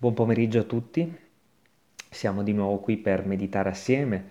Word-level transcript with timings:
Buon 0.00 0.14
pomeriggio 0.14 0.60
a 0.60 0.62
tutti, 0.62 1.12
siamo 2.08 2.44
di 2.44 2.52
nuovo 2.52 2.78
qui 2.78 2.98
per 2.98 3.26
meditare 3.26 3.70
assieme 3.70 4.28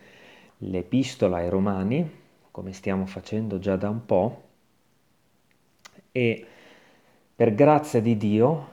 l'epistola 0.60 1.40
ai 1.40 1.50
Romani, 1.50 2.10
come 2.52 2.72
stiamo 2.72 3.06
facendo 3.06 3.60
già 3.60 3.76
da 3.76 3.90
un 3.90 4.06
po', 4.06 4.44
e 6.14 6.46
per 7.36 7.54
grazia 7.54 8.00
di 8.00 8.16
Dio 8.16 8.68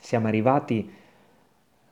siamo 0.00 0.26
arrivati 0.26 0.92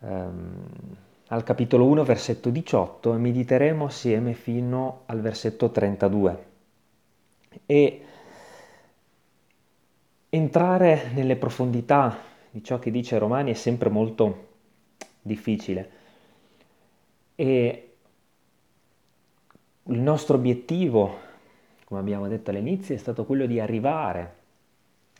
ehm, 0.01 0.97
al 1.29 1.45
capitolo 1.45 1.87
1, 1.87 2.03
versetto 2.03 2.51
18 2.51 3.15
e 3.15 3.19
mediteremo 3.19 3.85
assieme 3.85 4.35
fino 4.35 5.03
al 5.07 5.21
versetto 5.21 5.71
32. 5.71 6.47
E 7.65 8.05
entrare 10.31 11.13
nelle 11.15 11.37
profondità 11.37 12.31
di 12.53 12.63
ciò 12.63 12.79
che 12.79 12.91
dice 12.91 13.17
Romani 13.17 13.51
è 13.51 13.55
sempre 13.55 13.89
molto 13.89 14.49
difficile. 15.23 15.91
E 17.35 17.95
il 19.85 19.99
nostro 19.99 20.37
obiettivo, 20.37 21.19
come 21.85 22.01
abbiamo 22.01 22.29
detto 22.29 22.51
all'inizio, 22.51 22.95
è 22.95 22.99
stato 22.99 23.25
quello 23.25 23.47
di 23.47 23.59
arrivare 23.59 24.41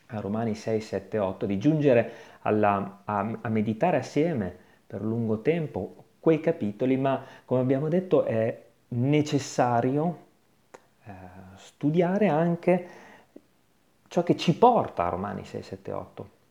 a 0.07 0.19
Romani 0.19 0.53
6, 0.53 0.79
7, 0.79 1.17
8, 1.17 1.45
di 1.47 1.57
giungere 1.57 2.11
alla, 2.41 3.01
a, 3.03 3.39
a 3.41 3.49
meditare 3.49 3.97
assieme 3.97 4.55
per 4.85 5.01
lungo 5.01 5.41
tempo 5.41 5.95
quei 6.19 6.39
capitoli, 6.39 6.97
ma 6.97 7.25
come 7.45 7.61
abbiamo 7.61 7.89
detto 7.89 8.25
è 8.25 8.61
necessario 8.89 10.19
eh, 11.05 11.11
studiare 11.55 12.27
anche 12.27 12.87
ciò 14.07 14.21
che 14.21 14.37
ci 14.37 14.55
porta 14.55 15.07
a 15.07 15.09
Romani 15.09 15.43
6, 15.45 15.63
7, 15.63 15.91
8 15.91 16.41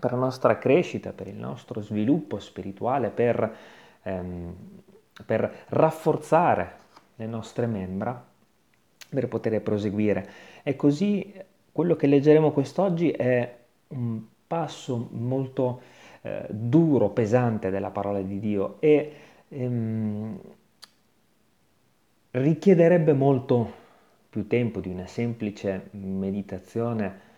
per 0.00 0.12
la 0.12 0.18
nostra 0.18 0.58
crescita, 0.58 1.12
per 1.12 1.28
il 1.28 1.36
nostro 1.36 1.80
sviluppo 1.80 2.40
spirituale, 2.40 3.10
per, 3.10 3.56
ehm, 4.02 4.54
per 5.24 5.64
rafforzare 5.68 6.72
le 7.16 7.26
nostre 7.26 7.66
membra, 7.66 8.26
per 9.08 9.28
poter 9.28 9.60
proseguire. 9.60 10.28
E 10.62 10.74
così 10.74 11.32
quello 11.70 11.94
che 11.94 12.06
leggeremo 12.06 12.50
quest'oggi 12.50 13.10
è 13.10 13.58
un 13.88 14.22
passo 14.46 15.08
molto 15.12 15.80
eh, 16.22 16.46
duro, 16.48 17.10
pesante 17.10 17.70
della 17.70 17.90
parola 17.90 18.20
di 18.20 18.40
Dio 18.40 18.76
e 18.80 19.12
ehm, 19.48 20.40
richiederebbe 22.32 23.12
molto 23.12 23.78
più 24.30 24.46
tempo 24.46 24.80
di 24.80 24.88
una 24.88 25.06
semplice 25.06 25.88
meditazione 25.92 27.28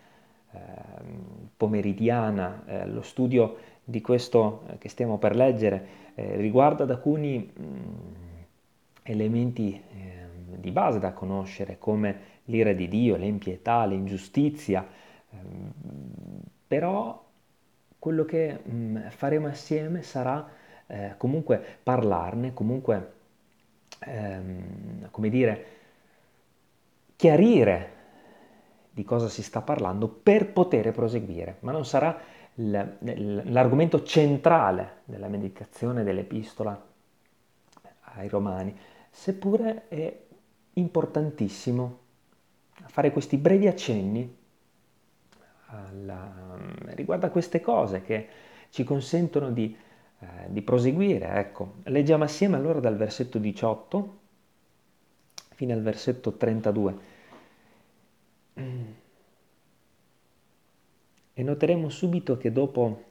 pomeridiana, 1.63 2.63
eh, 2.65 2.87
lo 2.87 3.01
studio 3.01 3.55
di 3.83 4.01
questo 4.01 4.63
eh, 4.67 4.77
che 4.77 4.89
stiamo 4.89 5.17
per 5.17 5.33
leggere 5.33 5.87
eh, 6.15 6.35
riguarda 6.35 6.83
alcuni 6.83 7.37
mh, 7.39 7.63
mm, 7.63 7.81
elementi 9.03 9.73
eh, 9.73 10.27
di 10.57 10.71
base 10.71 10.99
da 10.99 11.13
conoscere 11.13 11.77
come 11.79 12.31
l'ira 12.45 12.73
di 12.73 12.89
Dio, 12.89 13.15
l'impietà, 13.15 13.85
l'ingiustizia, 13.85 14.85
ehm, 15.31 15.71
però 16.67 17.23
quello 17.97 18.25
che 18.25 18.59
mm, 18.69 19.07
faremo 19.09 19.47
assieme 19.47 20.01
sarà 20.03 20.61
comunque 21.17 21.59
parlarne, 21.81 22.53
comunque, 22.53 23.13
ehm, 24.05 25.07
come 25.09 25.29
dire, 25.29 25.65
chiarire 27.15 27.92
di 28.93 29.03
cosa 29.03 29.27
si 29.27 29.41
sta 29.41 29.61
parlando 29.61 30.07
per 30.07 30.51
poter 30.51 30.91
proseguire, 30.91 31.57
ma 31.61 31.71
non 31.71 31.83
sarà 31.83 32.15
l'argomento 32.55 34.03
centrale 34.03 35.01
della 35.05 35.27
meditazione 35.27 36.03
dell'epistola 36.03 36.79
ai 38.15 38.27
Romani, 38.27 38.77
seppure 39.09 39.87
è 39.87 40.21
importantissimo 40.73 41.99
fare 42.85 43.11
questi 43.11 43.37
brevi 43.37 43.65
accenni 43.65 44.37
alla, 45.67 46.31
riguardo 46.93 47.25
a 47.25 47.29
queste 47.29 47.61
cose 47.61 48.03
che 48.03 48.27
ci 48.69 48.83
consentono 48.83 49.49
di, 49.49 49.75
eh, 50.19 50.25
di 50.49 50.61
proseguire. 50.61 51.29
Ecco, 51.33 51.77
leggiamo 51.85 52.25
assieme 52.25 52.57
allora 52.57 52.79
dal 52.79 52.95
versetto 52.95 53.39
18 53.39 54.19
fino 55.55 55.73
al 55.73 55.81
versetto 55.81 56.33
32. 56.33 57.11
E 61.35 61.41
noteremo 61.41 61.89
subito 61.89 62.37
che 62.37 62.51
dopo 62.51 63.03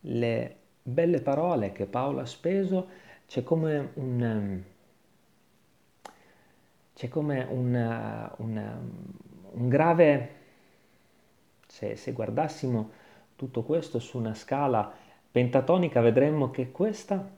le 0.00 0.56
belle 0.82 1.20
parole 1.20 1.72
che 1.72 1.86
Paolo 1.86 2.20
ha 2.20 2.26
speso 2.26 2.88
c'è 3.26 3.42
come 3.42 3.90
un, 3.94 4.62
c'è 6.94 7.08
come 7.08 7.46
un, 7.50 8.30
un, 8.36 8.80
un 9.52 9.68
grave, 9.68 10.34
se, 11.66 11.96
se 11.96 12.12
guardassimo 12.12 12.90
tutto 13.34 13.64
questo 13.64 13.98
su 13.98 14.18
una 14.18 14.34
scala 14.34 14.92
pentatonica 15.30 16.00
vedremmo 16.00 16.50
che 16.50 16.70
questa 16.70 17.28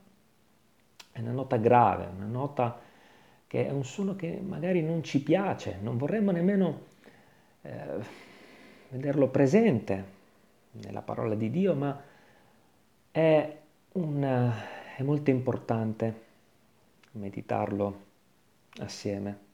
è 1.10 1.20
una 1.20 1.32
nota 1.32 1.56
grave, 1.56 2.06
una 2.14 2.26
nota 2.26 2.78
che 3.48 3.66
è 3.66 3.70
un 3.70 3.82
suono 3.82 4.14
che 4.14 4.38
magari 4.40 4.82
non 4.82 5.02
ci 5.02 5.22
piace, 5.22 5.78
non 5.80 5.96
vorremmo 5.96 6.30
nemmeno 6.30 6.80
eh, 7.62 7.70
vederlo 8.90 9.28
presente 9.28 10.16
nella 10.72 11.00
parola 11.00 11.34
di 11.34 11.50
Dio, 11.50 11.74
ma 11.74 11.98
è, 13.10 13.56
un, 13.92 14.52
è 14.96 15.02
molto 15.02 15.30
importante 15.30 16.26
meditarlo 17.12 18.04
assieme. 18.80 19.46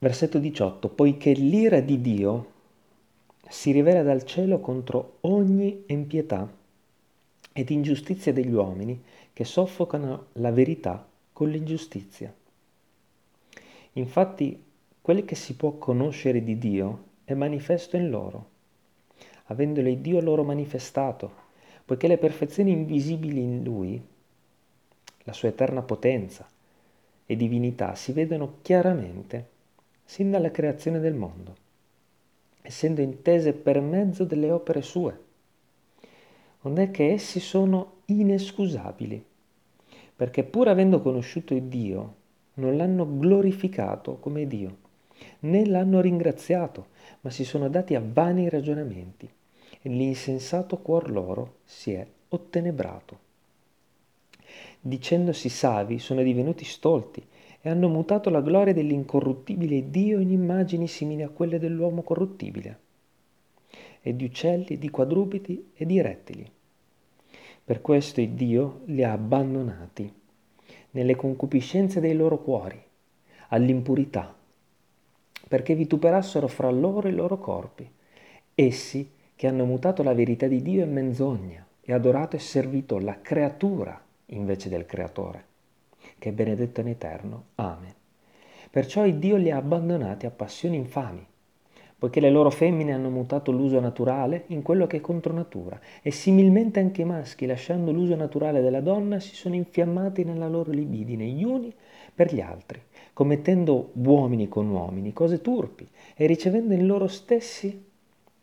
Versetto 0.00 0.40
18. 0.40 0.88
Poiché 0.88 1.32
l'ira 1.32 1.78
di 1.78 2.00
Dio 2.00 2.52
si 3.48 3.70
rivela 3.70 4.02
dal 4.02 4.24
cielo 4.24 4.58
contro 4.58 5.18
ogni 5.20 5.84
impietà 5.86 6.57
ed 7.58 7.70
ingiustizia 7.70 8.32
degli 8.32 8.52
uomini 8.52 9.02
che 9.32 9.42
soffocano 9.44 10.26
la 10.34 10.52
verità 10.52 11.04
con 11.32 11.50
l'ingiustizia. 11.50 12.32
Infatti, 13.94 14.62
quel 15.00 15.24
che 15.24 15.34
si 15.34 15.56
può 15.56 15.72
conoscere 15.72 16.44
di 16.44 16.56
Dio 16.56 17.06
è 17.24 17.34
manifesto 17.34 17.96
in 17.96 18.10
loro, 18.10 18.50
avendolo 19.46 19.92
Dio 19.94 20.20
loro 20.20 20.44
manifestato, 20.44 21.32
poiché 21.84 22.06
le 22.06 22.18
perfezioni 22.18 22.70
invisibili 22.70 23.40
in 23.40 23.64
Lui, 23.64 24.00
la 25.24 25.32
sua 25.32 25.48
eterna 25.48 25.82
potenza 25.82 26.46
e 27.26 27.34
divinità 27.34 27.96
si 27.96 28.12
vedono 28.12 28.58
chiaramente 28.62 29.48
sin 30.04 30.30
dalla 30.30 30.52
creazione 30.52 31.00
del 31.00 31.14
mondo, 31.14 31.56
essendo 32.62 33.00
intese 33.00 33.52
per 33.52 33.80
mezzo 33.80 34.22
delle 34.22 34.52
opere 34.52 34.80
sue 34.80 35.26
ond'è 36.62 36.90
che 36.90 37.12
essi 37.12 37.40
sono 37.40 37.98
inescusabili, 38.06 39.24
perché 40.16 40.42
pur 40.42 40.68
avendo 40.68 41.00
conosciuto 41.00 41.56
Dio, 41.58 42.14
non 42.54 42.76
l'hanno 42.76 43.18
glorificato 43.18 44.16
come 44.16 44.46
Dio, 44.46 44.76
né 45.40 45.64
l'hanno 45.64 46.00
ringraziato, 46.00 46.88
ma 47.20 47.30
si 47.30 47.44
sono 47.44 47.68
dati 47.68 47.94
a 47.94 48.02
vani 48.04 48.48
ragionamenti, 48.48 49.30
e 49.80 49.88
l'insensato 49.88 50.78
cuor 50.78 51.10
loro 51.10 51.58
si 51.64 51.92
è 51.92 52.06
ottenebrato. 52.30 53.26
Dicendosi 54.80 55.48
savi, 55.48 55.98
sono 55.98 56.22
divenuti 56.22 56.64
stolti 56.64 57.24
e 57.60 57.68
hanno 57.68 57.88
mutato 57.88 58.30
la 58.30 58.40
gloria 58.40 58.72
dell'incorruttibile 58.72 59.90
Dio 59.90 60.18
in 60.18 60.30
immagini 60.30 60.88
simili 60.88 61.22
a 61.22 61.28
quelle 61.28 61.58
dell'uomo 61.58 62.02
corruttibile 62.02 62.78
e 64.00 64.16
di 64.16 64.24
uccelli, 64.24 64.78
di 64.78 64.90
quadrupedi 64.90 65.72
e 65.74 65.84
di 65.84 66.00
rettili. 66.00 66.50
Per 67.68 67.82
questo 67.82 68.24
Dio 68.24 68.80
li 68.86 69.04
ha 69.04 69.12
abbandonati 69.12 70.10
nelle 70.92 71.14
concupiscenze 71.16 72.00
dei 72.00 72.14
loro 72.14 72.38
cuori, 72.38 72.82
all'impurità, 73.48 74.34
perché 75.46 75.74
vituperassero 75.74 76.48
fra 76.48 76.70
loro 76.70 77.08
i 77.08 77.12
loro 77.12 77.36
corpi, 77.36 77.86
essi 78.54 79.12
che 79.36 79.46
hanno 79.46 79.66
mutato 79.66 80.02
la 80.02 80.14
verità 80.14 80.46
di 80.46 80.62
Dio 80.62 80.82
in 80.82 80.94
menzogna 80.94 81.62
e 81.82 81.92
adorato 81.92 82.36
e 82.36 82.38
servito 82.38 82.98
la 82.98 83.20
creatura 83.20 84.02
invece 84.28 84.70
del 84.70 84.86
creatore, 84.86 85.44
che 86.18 86.30
è 86.30 86.32
benedetto 86.32 86.80
in 86.80 86.88
eterno. 86.88 87.44
Amen. 87.56 87.92
Perciò 88.70 89.06
Dio 89.06 89.36
li 89.36 89.50
ha 89.50 89.58
abbandonati 89.58 90.24
a 90.24 90.30
passioni 90.30 90.76
infami 90.76 91.26
poiché 91.98 92.20
le 92.20 92.30
loro 92.30 92.50
femmine 92.50 92.92
hanno 92.92 93.10
mutato 93.10 93.50
l'uso 93.50 93.80
naturale 93.80 94.44
in 94.48 94.62
quello 94.62 94.86
che 94.86 94.98
è 94.98 95.00
contro 95.00 95.32
natura, 95.32 95.80
e 96.00 96.12
similmente 96.12 96.78
anche 96.78 97.02
i 97.02 97.04
maschi, 97.04 97.44
lasciando 97.44 97.90
l'uso 97.90 98.14
naturale 98.14 98.60
della 98.60 98.80
donna, 98.80 99.18
si 99.18 99.34
sono 99.34 99.56
infiammati 99.56 100.22
nella 100.22 100.48
loro 100.48 100.70
libidine 100.70 101.26
gli 101.26 101.42
uni 101.42 101.74
per 102.14 102.32
gli 102.32 102.40
altri, 102.40 102.80
commettendo 103.12 103.90
uomini 103.94 104.48
con 104.48 104.68
uomini 104.68 105.12
cose 105.12 105.40
turpi 105.40 105.88
e 106.14 106.26
ricevendo 106.26 106.72
in 106.72 106.86
loro 106.86 107.08
stessi 107.08 107.86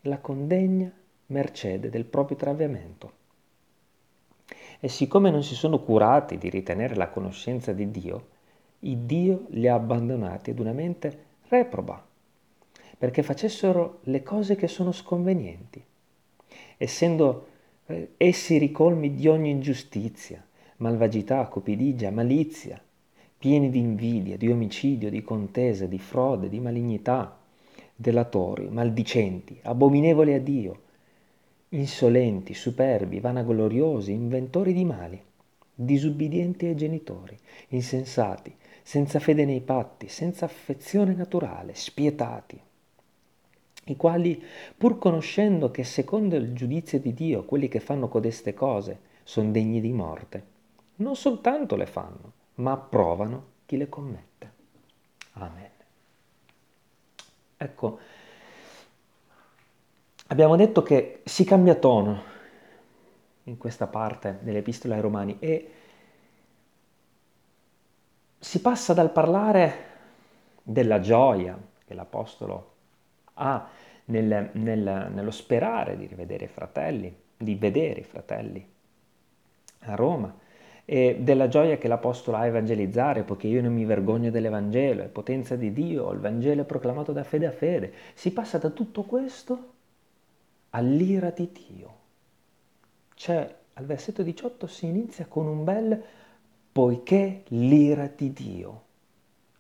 la 0.02 0.18
condegna 0.20 0.92
mercede 1.28 1.90
del 1.90 2.06
proprio 2.06 2.38
traviamento. 2.38 3.12
E 4.80 4.88
siccome 4.90 5.30
non 5.32 5.44
si 5.44 5.56
sono 5.56 5.80
curati 5.80 6.38
di 6.38 6.50
ritenere 6.50 6.96
la 6.96 7.08
conoscenza 7.08 7.72
di 7.72 7.90
Dio, 7.90 8.28
il 8.80 8.98
Dio 8.98 9.46
li 9.50 9.68
ha 9.68 9.74
abbandonati 9.74 10.52
ad 10.52 10.60
una 10.60 10.74
mente 10.74 11.24
reproba, 11.48 12.06
perché 12.98 13.24
facessero 13.24 14.00
le 14.04 14.24
cose 14.24 14.56
che 14.56 14.68
sono 14.68 14.92
sconvenienti, 14.92 15.84
essendo 16.78 17.48
eh, 17.88 18.14
essi 18.18 18.58
ricolmi 18.58 19.14
di 19.14 19.28
ogni 19.28 19.50
ingiustizia, 19.50 20.44
malvagità, 20.78 21.46
cupidigia, 21.48 22.12
malizia, 22.12 22.82
pieni 23.38 23.70
di 23.70 23.80
invidia, 23.80 24.38
di 24.38 24.50
omicidio, 24.50 25.10
di 25.10 25.22
contese, 25.22 25.88
di 25.88 26.00
frode, 26.00 26.50
di 26.50 26.60
malignità, 26.60 27.38
delatori, 27.96 28.70
maldicenti, 28.70 29.60
abominevoli 29.64 30.34
a 30.34 30.40
Dio, 30.40 30.82
insolenti, 31.70 32.54
superbi, 32.54 33.20
vanagloriosi, 33.20 34.12
inventori 34.12 34.74
di 34.74 34.86
mali, 34.86 35.22
disubbidienti 35.74 36.66
ai 36.66 36.76
genitori, 36.76 37.38
insensati, 37.70 38.56
senza 38.82 39.20
fede 39.20 39.46
nei 39.46 39.62
patti, 39.62 40.08
senza 40.08 40.46
affezione 40.46 41.14
naturale, 41.14 41.74
spietati, 41.76 42.60
i 43.86 43.96
quali, 43.96 44.42
pur 44.76 44.98
conoscendo 44.98 45.70
che 45.72 45.84
secondo 45.84 46.36
il 46.36 46.54
giudizio 46.54 47.00
di 47.00 47.14
Dio 47.14 47.44
quelli 47.44 47.68
che 47.68 47.80
fanno 47.80 48.08
codeste 48.08 48.54
cose 48.54 49.00
sono 49.24 49.52
degni 49.52 49.82
di 49.82 49.92
morte, 49.92 50.44
non 50.98 51.16
soltanto 51.16 51.76
le 51.76 51.86
fanno, 51.86 52.32
ma 52.56 52.72
approvano 52.72 53.54
chi 53.66 53.78
le 53.78 53.90
commette. 53.90 54.52
Amen. 55.34 55.70
Ecco, 57.58 58.00
abbiamo 60.28 60.56
detto 60.56 60.82
che 60.84 61.22
si 61.24 61.44
cambia 61.44 61.76
tono 61.76 62.34
in 63.44 63.58
questa 63.58 63.88
parte 63.88 64.40
dell'Epistola 64.42 64.96
ai 64.96 65.02
Romani 65.02 65.38
e 65.40 65.72
si 68.40 68.62
passa 68.62 68.94
dal 68.94 69.12
parlare 69.12 69.94
della 70.64 71.00
gioia 71.00 71.58
che 71.86 71.94
l'Apostolo 71.94 72.74
ha 73.36 73.70
nel, 74.06 74.50
nel, 74.54 75.12
nello 75.14 75.32
sperare 75.32 75.98
di 75.98 76.06
rivedere 76.06 76.46
i 76.46 76.50
fratelli, 76.50 77.16
di 77.38 77.56
vedere 77.56 78.02
i 78.02 78.04
fratelli 78.04 78.68
a 79.80 79.96
Roma, 79.96 80.44
e 80.88 81.18
della 81.20 81.48
gioia 81.48 81.78
che 81.78 81.88
l'Apostolo 81.88 82.38
ha 82.38 82.42
a 82.42 82.46
evangelizzare, 82.46 83.24
poiché 83.24 83.48
io 83.48 83.62
non 83.62 83.74
mi 83.74 83.86
vergogno 83.86 84.30
dell'Evangelo, 84.30 85.02
è 85.02 85.08
potenza 85.08 85.56
di 85.56 85.74
Dio, 85.74 86.12
il 86.12 86.20
Vangelo 86.20 86.62
è 86.62 86.66
proclamato 86.66 87.12
da 87.12 87.24
fede 87.24 87.48
a 87.48 87.52
fede. 87.52 87.92
Si 88.14 88.32
passa 88.32 88.60
da 88.60 88.70
tutto 88.70 89.04
questo 89.04 89.74
all'ira 90.70 91.32
di 91.32 91.52
Dio. 91.52 91.94
Cioè, 93.16 93.56
al 93.74 93.86
versetto 93.86 94.22
18 94.22 94.68
si 94.68 94.86
inizia 94.86 95.26
con 95.26 95.48
un 95.48 95.64
bel 95.64 96.04
poiché 96.72 97.44
l'ira 97.48 98.12
di 98.14 98.32
Dio 98.32 98.84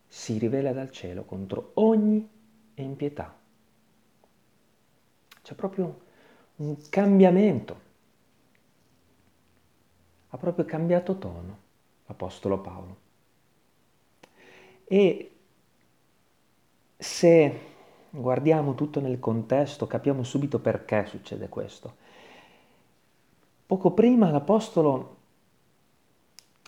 si 0.08 0.38
rivela 0.38 0.74
dal 0.74 0.92
cielo 0.92 1.24
contro 1.24 1.72
ogni 1.76 2.28
impietà. 2.76 3.36
C'è 5.46 5.54
proprio 5.54 6.02
un 6.56 6.76
cambiamento. 6.90 7.80
Ha 10.30 10.38
proprio 10.38 10.66
cambiato 10.66 11.20
tono 11.20 11.60
l'Apostolo 12.08 12.60
Paolo. 12.62 12.98
E 14.86 15.36
se 16.98 17.60
guardiamo 18.10 18.74
tutto 18.74 19.00
nel 19.00 19.20
contesto, 19.20 19.86
capiamo 19.86 20.24
subito 20.24 20.58
perché 20.60 21.06
succede 21.06 21.48
questo. 21.48 21.96
Poco 23.68 23.92
prima 23.92 24.32
l'Apostolo 24.32 25.18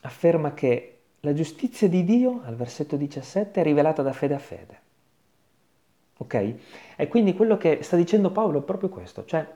afferma 0.04 0.54
che 0.54 1.00
la 1.22 1.34
giustizia 1.34 1.90
di 1.90 2.04
Dio, 2.04 2.42
al 2.44 2.56
versetto 2.56 2.96
17, 2.96 3.60
è 3.60 3.64
rivelata 3.64 4.04
da 4.04 4.14
fede 4.14 4.36
a 4.36 4.40
fede. 4.40 4.86
Ok? 6.18 6.54
E 6.96 7.08
quindi 7.08 7.34
quello 7.34 7.58
che 7.58 7.80
sta 7.82 7.96
dicendo 7.96 8.32
Paolo 8.32 8.60
è 8.60 8.64
proprio 8.64 8.90
questo, 8.90 9.26
cioè 9.26 9.48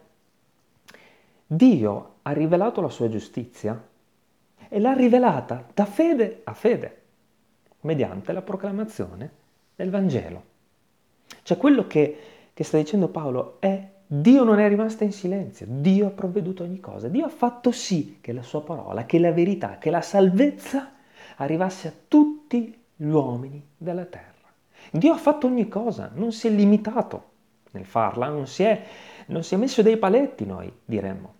Dio 1.45 2.13
ha 2.21 2.31
rivelato 2.31 2.81
la 2.81 2.89
sua 2.89 3.09
giustizia 3.09 3.89
e 4.69 4.79
l'ha 4.79 4.93
rivelata 4.93 5.65
da 5.73 5.85
fede 5.85 6.41
a 6.45 6.53
fede, 6.53 7.01
mediante 7.81 8.31
la 8.31 8.41
proclamazione 8.41 9.29
del 9.75 9.89
Vangelo. 9.89 10.43
Cioè 11.43 11.57
quello 11.57 11.87
che, 11.87 12.17
che 12.53 12.63
sta 12.63 12.77
dicendo 12.77 13.07
Paolo 13.07 13.57
è 13.59 13.89
Dio 14.13 14.43
non 14.43 14.59
è 14.59 14.67
rimasto 14.67 15.03
in 15.03 15.11
silenzio, 15.11 15.65
Dio 15.69 16.07
ha 16.07 16.11
provveduto 16.11 16.63
ogni 16.63 16.79
cosa, 16.79 17.07
Dio 17.07 17.25
ha 17.25 17.29
fatto 17.29 17.71
sì 17.71 18.17
che 18.21 18.33
la 18.33 18.43
sua 18.43 18.61
parola, 18.61 19.05
che 19.05 19.19
la 19.19 19.31
verità, 19.31 19.77
che 19.77 19.89
la 19.89 20.01
salvezza 20.01 20.91
arrivasse 21.37 21.87
a 21.87 21.93
tutti 22.07 22.77
gli 22.95 23.09
uomini 23.09 23.61
della 23.77 24.05
terra. 24.05 24.30
Dio 24.89 25.13
ha 25.13 25.17
fatto 25.17 25.47
ogni 25.47 25.67
cosa, 25.67 26.09
non 26.13 26.31
si 26.31 26.47
è 26.47 26.49
limitato 26.49 27.29
nel 27.71 27.85
farla, 27.85 28.27
non 28.27 28.47
si 28.47 28.63
è, 28.63 28.83
non 29.27 29.43
si 29.43 29.53
è 29.53 29.57
messo 29.57 29.81
dei 29.81 29.97
paletti, 29.97 30.45
noi 30.45 30.71
diremmo. 30.83 31.35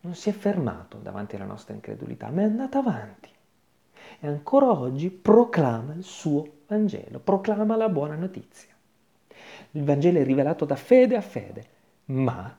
Non 0.00 0.14
si 0.14 0.28
è 0.28 0.32
fermato 0.32 0.98
davanti 0.98 1.34
alla 1.34 1.46
nostra 1.46 1.74
incredulità, 1.74 2.28
ma 2.30 2.42
è 2.42 2.44
andato 2.44 2.78
avanti. 2.78 3.28
E 4.20 4.26
ancora 4.28 4.70
oggi 4.70 5.10
proclama 5.10 5.94
il 5.94 6.04
suo 6.04 6.58
Vangelo, 6.68 7.18
proclama 7.18 7.76
la 7.76 7.88
buona 7.88 8.14
notizia. 8.14 8.74
Il 9.72 9.82
Vangelo 9.82 10.18
è 10.20 10.24
rivelato 10.24 10.64
da 10.64 10.76
fede 10.76 11.16
a 11.16 11.20
fede, 11.20 11.68
ma 12.06 12.56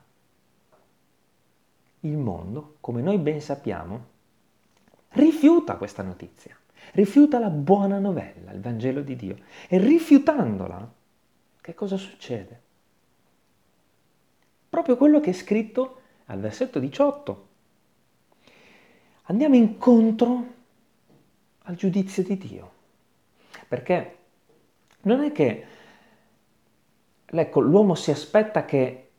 il 2.01 2.17
mondo, 2.17 2.77
come 2.81 3.01
noi 3.01 3.17
ben 3.17 3.41
sappiamo, 3.41 4.15
rifiuta 5.09 5.77
questa 5.77 6.03
notizia 6.03 6.56
rifiuta 6.93 7.39
la 7.39 7.49
buona 7.49 7.99
novella, 7.99 8.51
il 8.51 8.61
Vangelo 8.61 9.01
di 9.01 9.15
Dio. 9.15 9.37
E 9.67 9.77
rifiutandola, 9.77 10.93
che 11.61 11.73
cosa 11.73 11.97
succede? 11.97 12.61
Proprio 14.69 14.97
quello 14.97 15.19
che 15.19 15.31
è 15.31 15.33
scritto 15.33 16.01
al 16.25 16.39
versetto 16.39 16.79
18. 16.79 17.47
Andiamo 19.23 19.55
incontro 19.55 20.45
al 21.63 21.75
giudizio 21.75 22.23
di 22.23 22.37
Dio. 22.37 22.71
Perché 23.67 24.17
non 25.01 25.21
è 25.21 25.31
che 25.31 25.65
ecco, 27.25 27.59
l'uomo 27.59 27.95
si 27.95 28.11
aspetta 28.11 28.65
che 28.65 29.09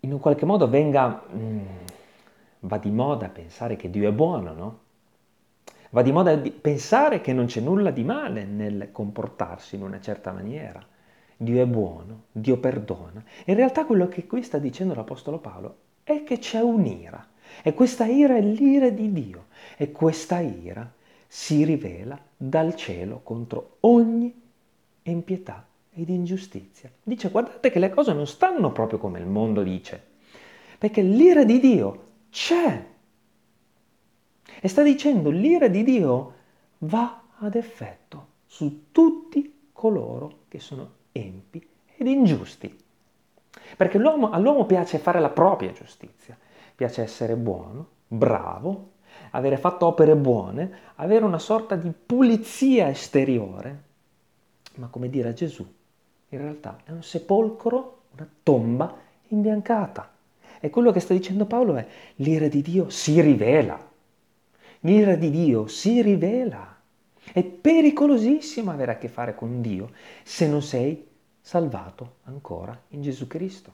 in 0.00 0.12
un 0.12 0.18
qualche 0.18 0.44
modo 0.44 0.68
venga, 0.68 1.24
mm, 1.32 1.66
va 2.60 2.78
di 2.78 2.90
moda 2.90 3.28
pensare 3.28 3.76
che 3.76 3.90
Dio 3.90 4.08
è 4.08 4.12
buono, 4.12 4.52
no? 4.52 4.80
Va 5.90 6.02
di 6.02 6.12
moda 6.12 6.34
di 6.34 6.50
pensare 6.50 7.20
che 7.20 7.32
non 7.32 7.46
c'è 7.46 7.60
nulla 7.60 7.90
di 7.90 8.02
male 8.02 8.44
nel 8.44 8.88
comportarsi 8.92 9.76
in 9.76 9.82
una 9.82 10.00
certa 10.00 10.32
maniera. 10.32 10.84
Dio 11.36 11.62
è 11.62 11.66
buono, 11.66 12.24
Dio 12.32 12.56
perdona. 12.58 13.22
In 13.44 13.54
realtà 13.54 13.84
quello 13.84 14.08
che 14.08 14.26
qui 14.26 14.42
sta 14.42 14.58
dicendo 14.58 14.94
l'Apostolo 14.94 15.38
Paolo 15.38 15.76
è 16.02 16.22
che 16.22 16.38
c'è 16.38 16.60
un'ira. 16.60 17.24
E 17.62 17.74
questa 17.74 18.06
ira 18.06 18.36
è 18.36 18.40
l'ira 18.40 18.90
di 18.90 19.12
Dio. 19.12 19.46
E 19.76 19.92
questa 19.92 20.40
ira 20.40 20.90
si 21.26 21.64
rivela 21.64 22.18
dal 22.36 22.74
cielo 22.74 23.20
contro 23.22 23.76
ogni 23.80 24.32
impietà 25.02 25.66
ed 25.92 26.08
ingiustizia. 26.08 26.90
Dice 27.02 27.30
guardate 27.30 27.70
che 27.70 27.78
le 27.78 27.90
cose 27.90 28.12
non 28.12 28.26
stanno 28.26 28.72
proprio 28.72 28.98
come 28.98 29.18
il 29.18 29.26
mondo 29.26 29.62
dice. 29.62 30.02
Perché 30.78 31.02
l'ira 31.02 31.44
di 31.44 31.58
Dio 31.58 32.04
c'è 32.30 32.84
e 34.60 34.68
sta 34.68 34.82
dicendo 34.82 35.30
l'ira 35.30 35.68
di 35.68 35.82
Dio 35.82 36.32
va 36.78 37.22
ad 37.38 37.54
effetto 37.54 38.26
su 38.46 38.86
tutti 38.92 39.68
coloro 39.72 40.44
che 40.48 40.58
sono 40.58 40.90
empi 41.12 41.66
ed 41.96 42.06
ingiusti. 42.06 42.84
Perché 43.76 43.98
all'uomo, 43.98 44.64
piace 44.66 44.98
fare 44.98 45.20
la 45.20 45.28
propria 45.28 45.72
giustizia, 45.72 46.36
piace 46.74 47.02
essere 47.02 47.36
buono, 47.36 47.86
bravo, 48.06 48.92
avere 49.30 49.56
fatto 49.56 49.86
opere 49.86 50.14
buone, 50.14 50.70
avere 50.96 51.24
una 51.24 51.38
sorta 51.38 51.74
di 51.74 51.90
pulizia 51.90 52.88
esteriore, 52.88 53.82
ma 54.76 54.88
come 54.88 55.08
dire 55.10 55.30
a 55.30 55.32
Gesù, 55.32 55.66
in 56.28 56.38
realtà 56.38 56.80
è 56.84 56.90
un 56.90 57.02
sepolcro, 57.02 58.02
una 58.14 58.28
tomba 58.42 58.96
imbiancata. 59.28 60.10
E 60.60 60.70
quello 60.70 60.92
che 60.92 61.00
sta 61.00 61.12
dicendo 61.12 61.44
Paolo 61.44 61.76
è 61.76 61.86
l'ira 62.16 62.48
di 62.48 62.62
Dio 62.62 62.88
si 62.88 63.20
rivela 63.20 63.85
l'ira 64.80 65.14
di 65.16 65.30
Dio 65.30 65.66
si 65.66 66.02
rivela. 66.02 66.74
È 67.32 67.42
pericolosissimo 67.42 68.70
avere 68.70 68.92
a 68.92 68.98
che 68.98 69.08
fare 69.08 69.34
con 69.34 69.60
Dio 69.60 69.90
se 70.22 70.46
non 70.46 70.62
sei 70.62 71.06
salvato 71.40 72.16
ancora 72.24 72.78
in 72.88 73.02
Gesù 73.02 73.26
Cristo. 73.26 73.72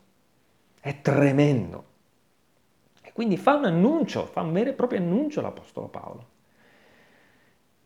È 0.81 1.01
tremendo. 1.01 1.85
E 3.03 3.13
quindi 3.13 3.37
fa 3.37 3.55
un 3.55 3.65
annuncio, 3.65 4.27
fa 4.27 4.43
un 4.43 4.53
vero 4.53 4.71
e 4.71 4.75
proprio 4.75 5.01
annuncio 5.01 5.41
l'Apostolo 5.41 5.89
Paolo. 5.89 6.27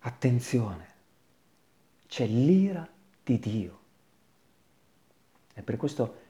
Attenzione, 0.00 0.87
c'è 2.06 2.26
l'ira 2.26 2.88
di 3.25 3.38
Dio. 3.38 3.78
E 5.54 5.62
per 5.62 5.76
questo 5.76 6.25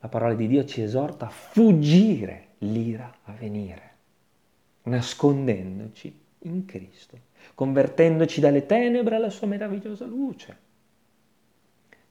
la 0.00 0.08
parola 0.08 0.34
di 0.34 0.46
Dio 0.46 0.64
ci 0.64 0.80
esorta 0.80 1.26
a 1.26 1.30
fuggire 1.30 2.54
l'ira 2.58 3.12
a 3.24 3.32
venire, 3.32 3.94
nascondendoci 4.84 6.19
in 6.40 6.64
Cristo, 6.64 7.18
convertendoci 7.54 8.40
dalle 8.40 8.66
tenebre 8.66 9.16
alla 9.16 9.30
sua 9.30 9.46
meravigliosa 9.46 10.06
luce 10.06 10.68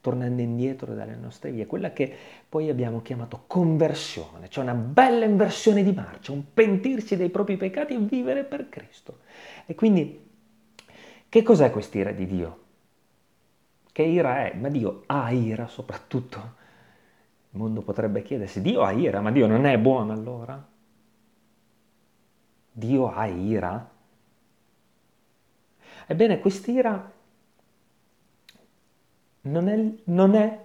tornando 0.02 0.42
indietro 0.42 0.94
dalle 0.94 1.16
nostre 1.16 1.52
vie, 1.52 1.66
quella 1.66 1.92
che 1.92 2.16
poi 2.48 2.70
abbiamo 2.70 3.02
chiamato 3.02 3.44
conversione, 3.48 4.50
cioè 4.50 4.64
una 4.64 4.74
bella 4.74 5.26
inversione 5.26 5.84
di 5.84 5.92
marcia, 5.92 6.32
un 6.32 6.54
pentirsi 6.54 7.18
dei 7.18 7.30
propri 7.30 7.58
peccati 7.58 7.94
e 7.94 8.00
vivere 8.00 8.44
per 8.44 8.70
Cristo. 8.70 9.20
E 9.66 9.76
quindi, 9.76 10.28
che 11.28 11.44
cos'è 11.44 11.70
quest'ira 11.70 12.12
di 12.12 12.26
Dio? 12.26 12.60
Che 13.92 14.04
ira 14.04 14.46
è? 14.46 14.56
Ma 14.56 14.70
Dio 14.70 15.04
ha 15.08 15.32
ira 15.32 15.68
soprattutto. 15.68 16.58
Il 17.52 17.60
mondo 17.60 17.82
potrebbe 17.82 18.22
chiedersi, 18.22 18.62
Dio 18.62 18.84
ha 18.84 18.92
ira, 18.92 19.20
ma 19.20 19.32
Dio 19.32 19.48
non 19.48 19.66
è 19.66 19.78
buono 19.78 20.14
allora? 20.14 20.66
Dio 22.72 23.12
ha 23.12 23.26
ira? 23.26 23.92
Ebbene, 26.12 26.40
quest'ira 26.40 27.12
non 29.42 29.68
è, 29.68 29.94
non 30.06 30.34
è 30.34 30.60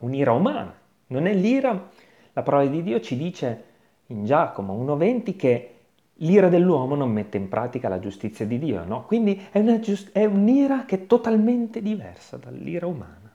un'ira 0.00 0.32
umana, 0.32 0.74
non 1.06 1.26
è 1.26 1.32
l'ira, 1.32 1.88
la 2.34 2.42
parola 2.42 2.66
di 2.66 2.82
Dio 2.82 3.00
ci 3.00 3.16
dice 3.16 3.64
in 4.08 4.26
Giacomo 4.26 4.76
1.20 4.84 5.36
che 5.36 5.74
l'ira 6.16 6.50
dell'uomo 6.50 6.96
non 6.96 7.10
mette 7.10 7.38
in 7.38 7.48
pratica 7.48 7.88
la 7.88 7.98
giustizia 7.98 8.44
di 8.44 8.58
Dio, 8.58 8.84
no? 8.84 9.06
Quindi 9.06 9.42
è, 9.50 9.58
una, 9.58 9.80
è 10.12 10.24
un'ira 10.26 10.84
che 10.84 10.94
è 10.96 11.06
totalmente 11.06 11.80
diversa 11.80 12.36
dall'ira 12.36 12.86
umana, 12.86 13.34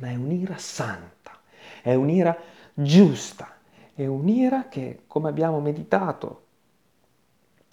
ma 0.00 0.08
è 0.08 0.16
un'ira 0.16 0.58
santa, 0.58 1.32
è 1.80 1.94
un'ira 1.94 2.36
giusta, 2.74 3.56
è 3.94 4.04
un'ira 4.04 4.68
che, 4.68 5.04
come 5.06 5.30
abbiamo 5.30 5.60
meditato 5.60 6.42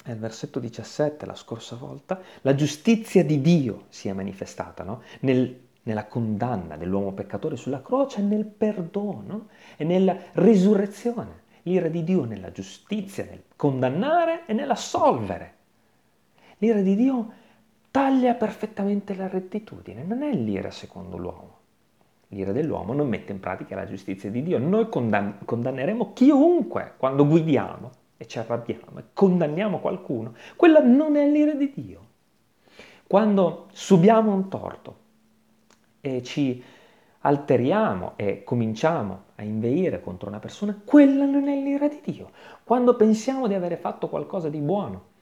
nel 0.05 0.17
versetto 0.17 0.59
17 0.59 1.25
la 1.25 1.35
scorsa 1.35 1.75
volta, 1.75 2.21
la 2.41 2.55
giustizia 2.55 3.23
di 3.23 3.41
Dio 3.41 3.85
si 3.89 4.07
è 4.07 4.13
manifestata 4.13 4.83
no? 4.83 5.01
nel, 5.21 5.59
nella 5.83 6.05
condanna 6.05 6.77
dell'uomo 6.77 7.13
peccatore 7.13 7.55
sulla 7.55 7.81
croce, 7.81 8.21
nel 8.21 8.45
perdono 8.45 9.47
e 9.75 9.83
nella 9.83 10.15
risurrezione. 10.33 11.43
L'ira 11.63 11.87
di 11.87 12.03
Dio 12.03 12.25
nella 12.25 12.51
giustizia, 12.51 13.25
nel 13.25 13.41
condannare 13.55 14.45
e 14.45 14.53
nell'assolvere. 14.53 15.53
L'ira 16.59 16.81
di 16.81 16.95
Dio 16.95 17.31
taglia 17.89 18.35
perfettamente 18.35 19.15
la 19.15 19.27
rettitudine, 19.27 20.03
non 20.03 20.21
è 20.21 20.31
l'ira 20.31 20.69
secondo 20.69 21.17
l'uomo. 21.17 21.53
L'ira 22.29 22.51
dell'uomo 22.51 22.93
non 22.93 23.07
mette 23.07 23.31
in 23.31 23.39
pratica 23.39 23.75
la 23.75 23.85
giustizia 23.87 24.29
di 24.29 24.43
Dio. 24.43 24.59
Noi 24.59 24.87
condann- 24.89 25.43
condanneremo 25.43 26.13
chiunque 26.13 26.93
quando 26.97 27.25
guidiamo 27.25 28.03
e 28.17 28.27
ci 28.27 28.39
arrabbiamo 28.39 28.99
e 28.99 29.03
condanniamo 29.13 29.79
qualcuno, 29.79 30.35
quella 30.55 30.79
non 30.79 31.15
è 31.15 31.29
l'ira 31.29 31.53
di 31.53 31.71
Dio. 31.73 32.03
Quando 33.07 33.67
subiamo 33.71 34.33
un 34.33 34.49
torto 34.49 34.95
e 36.01 36.23
ci 36.23 36.63
alteriamo 37.19 38.13
e 38.15 38.43
cominciamo 38.43 39.23
a 39.35 39.43
inveire 39.43 40.01
contro 40.01 40.29
una 40.29 40.39
persona, 40.39 40.79
quella 40.83 41.25
non 41.25 41.47
è 41.47 41.55
l'ira 41.55 41.87
di 41.87 41.99
Dio. 42.03 42.31
Quando 42.63 42.95
pensiamo 42.95 43.47
di 43.47 43.53
avere 43.53 43.77
fatto 43.77 44.07
qualcosa 44.07 44.49
di 44.49 44.59
buono 44.59 45.13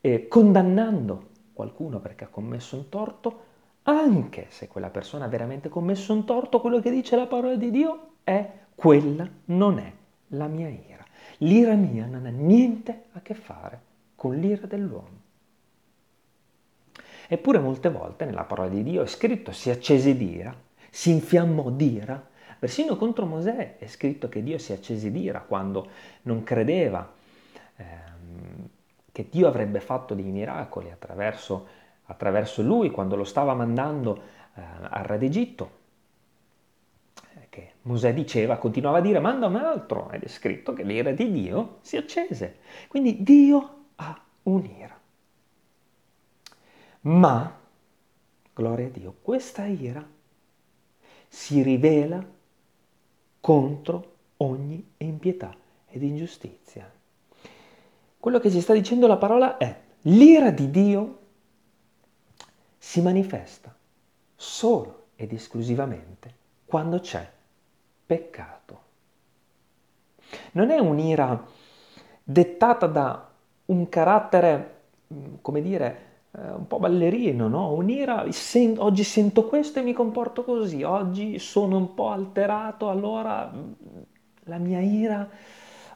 e 0.00 0.28
condannando 0.28 1.28
qualcuno 1.52 1.98
perché 1.98 2.24
ha 2.24 2.28
commesso 2.28 2.76
un 2.76 2.88
torto, 2.88 3.46
anche 3.82 4.46
se 4.50 4.68
quella 4.68 4.90
persona 4.90 5.24
ha 5.24 5.28
veramente 5.28 5.68
commesso 5.68 6.12
un 6.12 6.24
torto, 6.24 6.60
quello 6.60 6.80
che 6.80 6.90
dice 6.90 7.16
la 7.16 7.26
parola 7.26 7.56
di 7.56 7.70
Dio 7.70 8.10
è 8.24 8.50
quella 8.74 9.28
non 9.46 9.78
è 9.78 9.92
la 10.28 10.46
mia 10.46 10.68
ira. 10.68 10.97
L'ira 11.38 11.74
mia 11.74 12.06
non 12.06 12.26
ha 12.26 12.30
niente 12.30 13.04
a 13.12 13.20
che 13.20 13.34
fare 13.34 13.80
con 14.16 14.36
l'ira 14.36 14.66
dell'uomo. 14.66 15.26
Eppure 17.28 17.58
molte 17.58 17.90
volte 17.90 18.24
nella 18.24 18.44
parola 18.44 18.68
di 18.68 18.82
Dio 18.82 19.02
è 19.02 19.06
scritto 19.06 19.52
si 19.52 19.70
accese 19.70 20.16
d'ira, 20.16 20.54
si 20.90 21.10
infiammò 21.10 21.70
d'ira, 21.70 22.26
persino 22.58 22.96
contro 22.96 23.26
Mosè 23.26 23.76
è 23.78 23.86
scritto 23.86 24.28
che 24.28 24.42
Dio 24.42 24.58
si 24.58 24.72
accese 24.72 25.12
d'ira 25.12 25.40
quando 25.40 25.88
non 26.22 26.42
credeva 26.42 27.12
ehm, 27.76 28.68
che 29.12 29.28
Dio 29.30 29.46
avrebbe 29.46 29.80
fatto 29.80 30.14
dei 30.14 30.30
miracoli 30.30 30.90
attraverso, 30.90 31.66
attraverso 32.06 32.62
lui 32.62 32.90
quando 32.90 33.14
lo 33.14 33.24
stava 33.24 33.54
mandando 33.54 34.22
eh, 34.54 34.62
al 34.88 35.04
re 35.04 35.18
d'Egitto 35.18 35.77
che 37.58 37.72
Mosè 37.82 38.14
diceva, 38.14 38.56
continuava 38.56 38.98
a 38.98 39.00
dire 39.00 39.18
manda 39.18 39.46
un 39.46 39.56
altro, 39.56 40.10
ed 40.12 40.22
è 40.22 40.28
scritto 40.28 40.72
che 40.72 40.84
l'ira 40.84 41.10
di 41.10 41.30
Dio 41.32 41.78
si 41.80 41.96
accese. 41.96 42.58
Quindi 42.86 43.22
Dio 43.24 43.84
ha 43.96 44.20
un'ira. 44.44 44.96
Ma, 47.00 47.58
gloria 48.54 48.86
a 48.86 48.90
Dio, 48.90 49.16
questa 49.20 49.64
ira 49.66 50.06
si 51.26 51.62
rivela 51.62 52.24
contro 53.40 54.16
ogni 54.38 54.92
impietà 54.98 55.54
ed 55.88 56.02
ingiustizia. 56.02 56.90
Quello 58.20 58.38
che 58.38 58.50
ci 58.50 58.60
sta 58.60 58.72
dicendo 58.72 59.06
la 59.06 59.16
parola 59.16 59.56
è 59.56 59.80
l'ira 60.02 60.50
di 60.50 60.70
Dio 60.70 61.18
si 62.78 63.00
manifesta 63.00 63.74
solo 64.36 65.06
ed 65.16 65.32
esclusivamente 65.32 66.34
quando 66.64 67.00
c'è 67.00 67.36
peccato. 68.08 68.80
Non 70.52 70.70
è 70.70 70.78
un'ira 70.78 71.44
dettata 72.24 72.86
da 72.86 73.28
un 73.66 73.88
carattere, 73.90 74.80
mm, 75.12 75.34
come 75.42 75.60
dire, 75.60 76.06
eh, 76.30 76.50
un 76.52 76.66
po' 76.66 76.78
ballerino, 76.78 77.48
no? 77.48 77.72
Un'ira, 77.74 78.24
oggi 78.78 79.04
sento 79.04 79.44
questo 79.44 79.78
e 79.78 79.82
mi 79.82 79.92
comporto 79.92 80.42
così, 80.42 80.82
oggi 80.82 81.38
sono 81.38 81.76
un 81.76 81.92
po' 81.92 82.08
alterato, 82.08 82.88
allora 82.88 83.52
mm, 83.54 83.72
la 84.44 84.56
mia 84.56 84.80
ira 84.80 85.28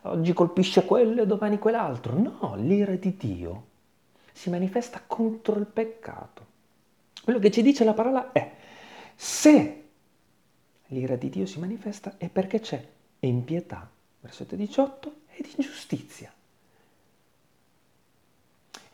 oggi 0.02 0.35
colpisce 0.35 0.85
quello 0.85 1.23
e 1.23 1.26
domani 1.26 1.59
quell'altro. 1.59 2.19
No, 2.19 2.54
l'ira 2.57 2.95
di 2.95 3.16
Dio 3.16 3.66
si 4.33 4.50
manifesta 4.50 5.00
contro 5.07 5.59
il 5.59 5.66
peccato. 5.66 6.45
Quello 7.25 7.38
che 7.38 7.50
ci 7.50 7.62
dice 7.62 7.85
la 7.85 7.95
parola 7.95 8.33
è, 8.33 8.52
se 9.14 9.81
l'ira 10.92 11.16
di 11.16 11.30
Dio 11.30 11.46
si 11.46 11.58
manifesta 11.58 12.16
è 12.18 12.28
perché 12.28 12.61
c'è 12.61 12.87
impietà, 13.20 13.88
versetto 14.20 14.56
18, 14.56 15.14
ed 15.30 15.46
ingiustizia. 15.56 16.32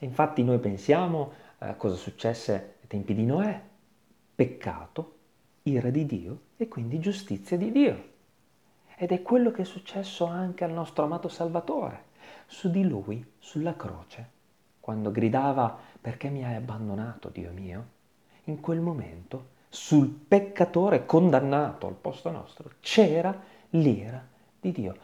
E 0.01 0.07
infatti 0.07 0.45
noi 0.45 0.59
pensiamo 0.59 1.33
a 1.59 1.69
eh, 1.69 1.77
cosa 1.77 1.97
successe 1.97 2.77
ai 2.81 2.87
tempi 2.87 3.15
di 3.15 3.25
Noè, 3.25 3.61
peccato, 4.35 5.17
ira 5.65 5.91
di 5.91 6.07
Dio 6.07 6.41
e 6.57 6.69
quindi 6.69 7.01
giustizia 7.01 7.57
di 7.57 7.73
Dio. 7.73 8.17
Ed 8.97 9.11
è 9.11 9.23
quello 9.23 9.51
che 9.51 9.63
è 9.63 9.65
successo 9.65 10.25
anche 10.25 10.65
al 10.65 10.73
nostro 10.73 11.05
amato 11.05 11.29
Salvatore, 11.29 12.05
su 12.47 12.71
di 12.71 12.87
lui, 12.87 13.25
sulla 13.39 13.77
croce, 13.77 14.31
quando 14.79 15.11
gridava 15.11 15.77
perché 16.01 16.31
mi 16.31 16.45
hai 16.45 16.55
abbandonato, 16.55 17.29
Dio 17.29 17.51
mio? 17.53 17.97
In 18.45 18.61
quel 18.61 18.81
momento 18.81 19.57
sul 19.69 20.09
peccatore 20.09 21.05
condannato 21.05 21.87
al 21.87 21.95
posto 21.95 22.31
nostro. 22.31 22.73
C'era 22.81 23.39
l'ira 23.71 24.25
di 24.61 24.73
Dio. 24.73 24.97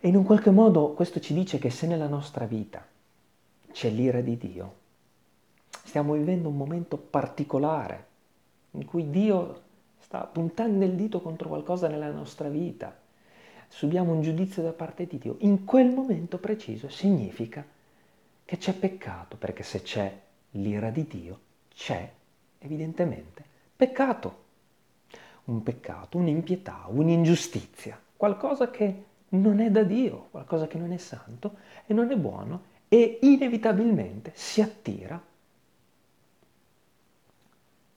E 0.00 0.08
in 0.08 0.16
un 0.16 0.24
qualche 0.24 0.50
modo 0.50 0.92
questo 0.92 1.20
ci 1.20 1.34
dice 1.34 1.58
che 1.58 1.70
se 1.70 1.86
nella 1.86 2.08
nostra 2.08 2.46
vita 2.46 2.84
c'è 3.72 3.90
l'ira 3.90 4.20
di 4.20 4.36
Dio, 4.36 4.74
stiamo 5.84 6.14
vivendo 6.14 6.48
un 6.48 6.56
momento 6.56 6.96
particolare 6.96 8.06
in 8.72 8.84
cui 8.84 9.10
Dio 9.10 9.62
sta 9.98 10.20
puntando 10.20 10.84
il 10.84 10.92
dito 10.92 11.20
contro 11.20 11.48
qualcosa 11.48 11.88
nella 11.88 12.10
nostra 12.10 12.48
vita, 12.48 12.96
subiamo 13.68 14.12
un 14.12 14.22
giudizio 14.22 14.62
da 14.62 14.72
parte 14.72 15.06
di 15.06 15.18
Dio, 15.18 15.36
in 15.40 15.64
quel 15.64 15.90
momento 15.90 16.38
preciso 16.38 16.88
significa 16.88 17.64
che 18.44 18.56
c'è 18.56 18.72
peccato, 18.72 19.36
perché 19.36 19.62
se 19.62 19.82
c'è 19.82 20.18
l'ira 20.52 20.90
di 20.90 21.06
Dio, 21.06 21.38
c'è 21.74 22.10
evidentemente 22.60 23.44
peccato. 23.78 24.46
Un 25.44 25.62
peccato, 25.62 26.18
un'impietà, 26.18 26.84
un'ingiustizia, 26.88 27.98
qualcosa 28.16 28.70
che 28.70 29.04
non 29.30 29.60
è 29.60 29.70
da 29.70 29.84
Dio, 29.84 30.26
qualcosa 30.30 30.66
che 30.66 30.76
non 30.76 30.92
è 30.92 30.96
santo 30.98 31.56
e 31.86 31.94
non 31.94 32.10
è 32.10 32.16
buono 32.16 32.76
e 32.88 33.20
inevitabilmente 33.22 34.32
si 34.34 34.60
attira 34.60 35.22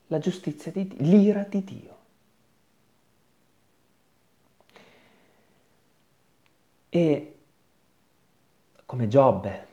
la 0.06 0.18
giustizia 0.18 0.70
di 0.70 0.86
Dio, 0.86 0.96
l'ira 1.00 1.42
di 1.42 1.64
Dio. 1.64 1.96
E 6.90 7.36
come 8.84 9.08
Giobbe, 9.08 9.66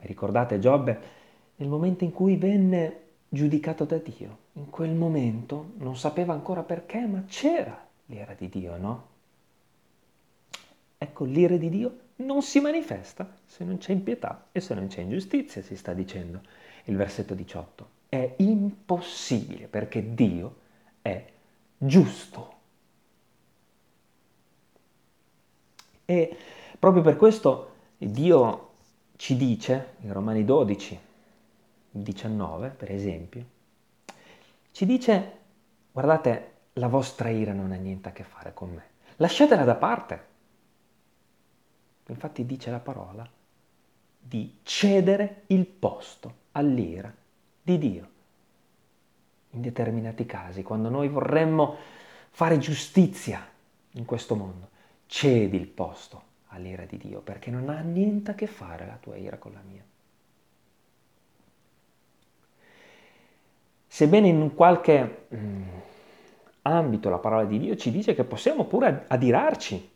ricordate 0.00 0.58
Giobbe, 0.58 1.00
nel 1.56 1.68
momento 1.68 2.04
in 2.04 2.12
cui 2.12 2.36
venne 2.36 3.00
giudicato 3.28 3.84
da 3.84 3.96
Dio. 3.96 4.46
In 4.58 4.70
quel 4.70 4.90
momento 4.90 5.70
non 5.76 5.96
sapeva 5.96 6.32
ancora 6.32 6.64
perché, 6.64 6.98
ma 7.06 7.22
c'era 7.28 7.86
l'ira 8.06 8.34
di 8.34 8.48
Dio, 8.48 8.76
no? 8.76 9.06
Ecco, 10.98 11.24
l'ira 11.24 11.56
di 11.56 11.68
Dio 11.68 11.98
non 12.16 12.42
si 12.42 12.58
manifesta 12.58 13.36
se 13.44 13.62
non 13.62 13.78
c'è 13.78 13.92
impietà 13.92 14.48
e 14.50 14.60
se 14.60 14.74
non 14.74 14.88
c'è 14.88 15.02
ingiustizia, 15.02 15.62
si 15.62 15.76
sta 15.76 15.92
dicendo 15.92 16.40
il 16.86 16.96
versetto 16.96 17.34
18. 17.34 17.88
È 18.08 18.34
impossibile 18.38 19.68
perché 19.68 20.12
Dio 20.12 20.56
è 21.02 21.24
giusto. 21.76 22.56
E 26.04 26.36
proprio 26.76 27.02
per 27.02 27.14
questo 27.16 27.74
Dio 27.96 28.70
ci 29.14 29.36
dice, 29.36 29.94
in 30.00 30.12
Romani 30.12 30.44
12, 30.44 30.98
19 31.92 32.70
per 32.70 32.90
esempio, 32.90 33.56
ci 34.78 34.86
dice, 34.86 35.32
guardate, 35.90 36.52
la 36.74 36.86
vostra 36.86 37.30
ira 37.30 37.52
non 37.52 37.72
ha 37.72 37.74
niente 37.74 38.10
a 38.10 38.12
che 38.12 38.22
fare 38.22 38.54
con 38.54 38.70
me, 38.70 38.84
lasciatela 39.16 39.64
da 39.64 39.74
parte. 39.74 40.26
Infatti 42.06 42.46
dice 42.46 42.70
la 42.70 42.78
parola 42.78 43.28
di 44.20 44.60
cedere 44.62 45.42
il 45.46 45.66
posto 45.66 46.32
all'ira 46.52 47.12
di 47.60 47.76
Dio. 47.76 48.08
In 49.50 49.62
determinati 49.62 50.24
casi, 50.26 50.62
quando 50.62 50.90
noi 50.90 51.08
vorremmo 51.08 51.74
fare 52.30 52.58
giustizia 52.58 53.44
in 53.94 54.04
questo 54.04 54.36
mondo, 54.36 54.68
cedi 55.06 55.56
il 55.56 55.66
posto 55.66 56.22
all'ira 56.50 56.84
di 56.84 56.98
Dio, 56.98 57.18
perché 57.20 57.50
non 57.50 57.68
ha 57.68 57.80
niente 57.80 58.30
a 58.30 58.34
che 58.34 58.46
fare 58.46 58.86
la 58.86 58.96
tua 59.00 59.16
ira 59.16 59.38
con 59.38 59.54
la 59.54 59.62
mia. 59.68 59.82
Sebbene 63.90 64.28
in 64.28 64.54
qualche 64.54 65.26
mm, 65.34 65.68
ambito 66.62 67.08
la 67.08 67.18
parola 67.18 67.44
di 67.44 67.58
Dio 67.58 67.74
ci 67.74 67.90
dice 67.90 68.14
che 68.14 68.24
possiamo 68.24 68.66
pure 68.66 69.06
adirarci, 69.08 69.90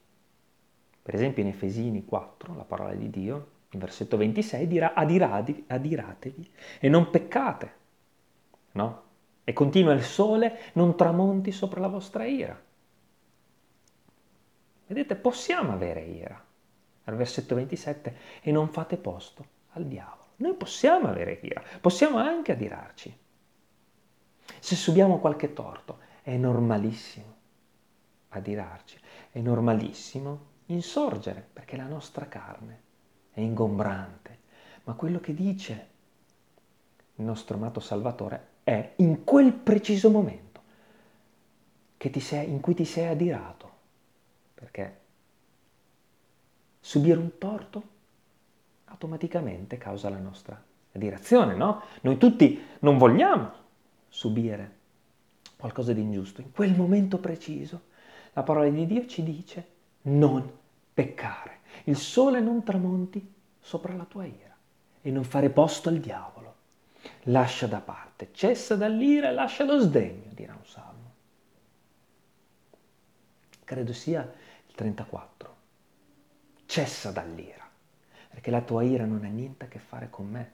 per 1.02 1.14
esempio 1.14 1.42
in 1.42 1.50
Efesini 1.50 2.04
4, 2.04 2.54
la 2.56 2.64
parola 2.64 2.94
di 2.94 3.10
Dio, 3.10 3.50
in 3.70 3.80
versetto 3.80 4.16
26, 4.16 4.66
dirà 4.66 4.94
adiratevi, 4.94 5.64
adiratevi 5.66 6.50
e 6.80 6.88
non 6.88 7.10
peccate, 7.10 7.72
no? 8.72 9.02
E 9.44 9.52
continua 9.52 9.92
il 9.92 10.02
sole, 10.02 10.58
non 10.74 10.96
tramonti 10.96 11.52
sopra 11.52 11.80
la 11.80 11.88
vostra 11.88 12.24
ira. 12.24 12.58
Vedete, 14.86 15.16
possiamo 15.16 15.72
avere 15.72 16.02
ira. 16.02 16.44
Al 17.04 17.16
versetto 17.16 17.56
27, 17.56 18.16
e 18.42 18.52
non 18.52 18.68
fate 18.68 18.96
posto 18.96 19.44
al 19.72 19.86
diavolo. 19.86 20.20
Noi 20.36 20.54
possiamo 20.54 21.08
avere 21.08 21.40
ira, 21.42 21.62
possiamo 21.80 22.18
anche 22.18 22.52
adirarci. 22.52 23.18
Se 24.60 24.76
subiamo 24.76 25.18
qualche 25.18 25.52
torto, 25.52 25.98
è 26.22 26.36
normalissimo 26.36 27.34
adirarci, 28.30 28.98
è 29.30 29.40
normalissimo 29.40 30.50
insorgere, 30.66 31.46
perché 31.52 31.76
la 31.76 31.86
nostra 31.86 32.26
carne 32.28 32.80
è 33.32 33.40
ingombrante. 33.40 34.38
Ma 34.84 34.94
quello 34.94 35.20
che 35.20 35.34
dice 35.34 35.88
il 37.16 37.24
nostro 37.24 37.56
amato 37.56 37.80
Salvatore 37.80 38.48
è 38.64 38.92
in 38.96 39.24
quel 39.24 39.52
preciso 39.52 40.10
momento 40.10 40.52
sei, 42.20 42.50
in 42.50 42.60
cui 42.60 42.74
ti 42.74 42.84
sei 42.84 43.08
adirato, 43.08 43.70
perché 44.54 45.00
subire 46.80 47.18
un 47.18 47.38
torto 47.38 47.82
automaticamente 48.86 49.78
causa 49.78 50.08
la 50.08 50.18
nostra 50.18 50.60
adirazione, 50.92 51.54
no? 51.54 51.82
Noi 52.02 52.18
tutti 52.18 52.60
non 52.80 52.98
vogliamo 52.98 53.60
subire 54.12 54.80
qualcosa 55.56 55.94
di 55.94 56.02
ingiusto. 56.02 56.42
In 56.42 56.52
quel 56.52 56.76
momento 56.76 57.16
preciso 57.16 57.80
la 58.34 58.42
parola 58.42 58.68
di 58.68 58.84
Dio 58.84 59.06
ci 59.06 59.22
dice 59.22 59.66
non 60.02 60.50
peccare. 60.92 61.60
Il 61.84 61.96
sole 61.96 62.40
non 62.40 62.62
tramonti 62.62 63.32
sopra 63.58 63.94
la 63.94 64.04
tua 64.04 64.26
ira 64.26 64.54
e 65.00 65.10
non 65.10 65.24
fare 65.24 65.48
posto 65.48 65.88
al 65.88 65.98
diavolo. 65.98 66.54
Lascia 67.24 67.66
da 67.66 67.80
parte, 67.80 68.28
cessa 68.32 68.76
dall'ira 68.76 69.30
e 69.30 69.32
lascia 69.32 69.64
lo 69.64 69.78
sdegno, 69.78 70.30
dirà 70.34 70.52
un 70.52 70.66
salmo. 70.66 71.12
Credo 73.64 73.92
sia 73.94 74.20
il 74.20 74.74
34. 74.74 75.56
Cessa 76.66 77.10
dall'ira, 77.10 77.66
perché 78.28 78.50
la 78.50 78.60
tua 78.60 78.82
ira 78.82 79.06
non 79.06 79.24
ha 79.24 79.28
niente 79.28 79.64
a 79.64 79.68
che 79.68 79.78
fare 79.78 80.10
con 80.10 80.28
me. 80.28 80.52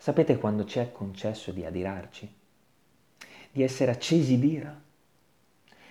Sapete 0.00 0.38
quando 0.38 0.64
ci 0.64 0.78
è 0.78 0.92
concesso 0.92 1.52
di 1.52 1.62
adirarci? 1.62 2.34
Di 3.52 3.62
essere 3.62 3.90
accesi 3.90 4.38
d'ira? 4.38 4.74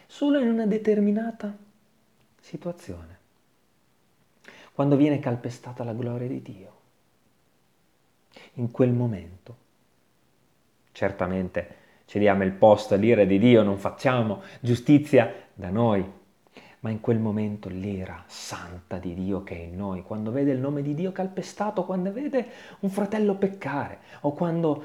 Solo 0.08 0.40
in 0.40 0.50
una 0.50 0.66
determinata 0.66 1.56
situazione. 2.42 3.18
Quando 4.74 4.96
viene 4.96 5.20
calpestata 5.20 5.84
la 5.84 5.94
gloria 5.94 6.28
di 6.28 6.42
Dio. 6.42 6.80
In 8.54 8.72
quel 8.72 8.94
momento. 8.94 9.58
Certamente 10.92 11.76
cediamo 12.06 12.44
il 12.44 12.54
posto 12.54 12.96
all'ira 12.96 13.26
di 13.26 13.38
Dio, 13.38 13.62
non 13.62 13.78
facciamo 13.78 14.42
giustizia 14.60 15.32
da 15.54 15.70
noi, 15.70 16.04
ma 16.82 16.90
in 16.90 17.02
quel 17.02 17.20
momento 17.20 17.68
l'ira 17.68 18.24
santa 18.28 18.98
di 18.98 19.14
Dio 19.14 19.44
che 19.44 19.56
è 19.56 19.60
in 19.60 19.76
noi, 19.76 20.04
quando 20.04 20.32
vede 20.32 20.52
il 20.52 20.60
nome 20.60 20.82
di 20.82 20.94
Dio 20.94 21.12
calpestato, 21.12 21.84
quando 21.84 22.12
vede 22.12 22.48
un 22.80 22.90
fratello 22.90 23.36
peccare 23.36 24.00
o 24.22 24.34
quando 24.34 24.84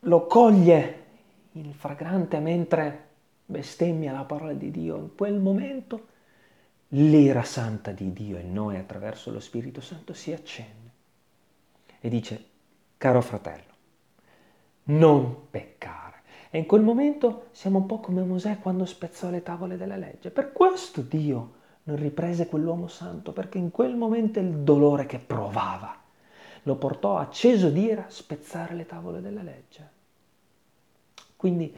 lo 0.00 0.26
coglie 0.26 1.04
in 1.52 1.72
fragrante 1.72 2.38
mentre 2.38 3.04
bestemmia 3.46 4.12
la 4.12 4.24
parola 4.24 4.52
di 4.52 4.70
Dio, 4.70 4.96
in 4.96 5.14
quel 5.16 5.38
momento 5.38 6.06
l'ira 6.90 7.42
santa 7.42 7.90
di 7.90 8.12
Dio 8.12 8.38
in 8.38 8.52
noi 8.52 8.76
attraverso 8.76 9.32
lo 9.32 9.40
Spirito 9.40 9.80
Santo 9.80 10.12
si 10.12 10.32
accende 10.32 10.90
e 12.00 12.08
dice, 12.08 12.44
caro 12.96 13.20
fratello, 13.20 13.74
non 14.84 15.48
peccare 15.50 16.05
e 16.56 16.60
in 16.60 16.64
quel 16.64 16.80
momento 16.80 17.48
siamo 17.50 17.80
un 17.80 17.84
po' 17.84 18.00
come 18.00 18.22
Mosè 18.22 18.60
quando 18.60 18.86
spezzò 18.86 19.28
le 19.28 19.42
tavole 19.42 19.76
della 19.76 19.98
legge. 19.98 20.30
Per 20.30 20.54
questo 20.54 21.02
Dio 21.02 21.52
non 21.82 21.96
riprese 21.96 22.46
quell'uomo 22.46 22.88
santo, 22.88 23.32
perché 23.32 23.58
in 23.58 23.70
quel 23.70 23.94
momento 23.94 24.40
il 24.40 24.60
dolore 24.60 25.04
che 25.04 25.18
provava 25.18 25.94
lo 26.62 26.76
portò 26.76 27.18
acceso 27.18 27.68
d'ira 27.68 28.06
a 28.06 28.10
spezzare 28.10 28.74
le 28.74 28.86
tavole 28.86 29.20
della 29.20 29.42
legge. 29.42 29.90
Quindi 31.36 31.76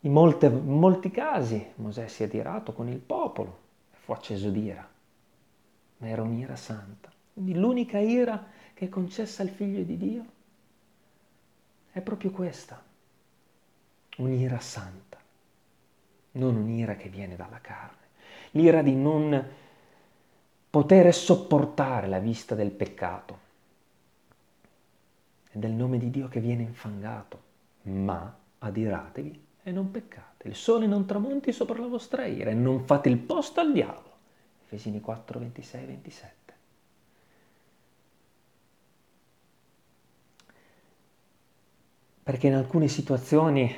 in, 0.00 0.12
molte, 0.12 0.44
in 0.44 0.78
molti 0.78 1.10
casi 1.10 1.66
Mosè 1.76 2.06
si 2.06 2.22
è 2.22 2.26
adirato 2.26 2.74
con 2.74 2.86
il 2.86 2.98
popolo 2.98 3.58
e 3.94 3.96
fu 3.96 4.12
acceso 4.12 4.50
d'ira, 4.50 4.86
ma 5.96 6.06
era 6.06 6.20
un'ira 6.20 6.56
santa. 6.56 7.10
Quindi 7.32 7.54
l'unica 7.54 7.96
ira 7.98 8.46
che 8.74 8.84
è 8.84 8.88
concessa 8.90 9.40
al 9.40 9.48
figlio 9.48 9.82
di 9.84 9.96
Dio 9.96 10.24
è 11.92 12.02
proprio 12.02 12.30
questa 12.30 12.88
un'ira 14.20 14.60
santa, 14.60 15.18
non 16.32 16.56
un'ira 16.56 16.94
che 16.96 17.08
viene 17.08 17.36
dalla 17.36 17.60
carne, 17.60 17.96
l'ira 18.52 18.82
di 18.82 18.94
non 18.94 19.48
poter 20.68 21.12
sopportare 21.12 22.06
la 22.06 22.18
vista 22.18 22.54
del 22.54 22.70
peccato 22.70 23.38
e 25.50 25.58
del 25.58 25.72
nome 25.72 25.98
di 25.98 26.10
Dio 26.10 26.28
che 26.28 26.40
viene 26.40 26.62
infangato, 26.62 27.42
ma 27.82 28.36
adiratevi 28.58 29.46
e 29.62 29.72
non 29.72 29.90
peccate, 29.90 30.48
il 30.48 30.54
sole 30.54 30.86
non 30.86 31.06
tramonti 31.06 31.52
sopra 31.52 31.78
la 31.78 31.88
vostra 31.88 32.24
ira 32.24 32.50
e 32.50 32.54
non 32.54 32.84
fate 32.84 33.08
il 33.08 33.18
posto 33.18 33.60
al 33.60 33.72
diavolo. 33.72 34.08
Efesini 34.64 35.00
4, 35.00 35.38
26, 35.38 35.86
27. 35.86 36.34
Perché 42.22 42.46
in 42.46 42.54
alcune 42.54 42.86
situazioni 42.86 43.74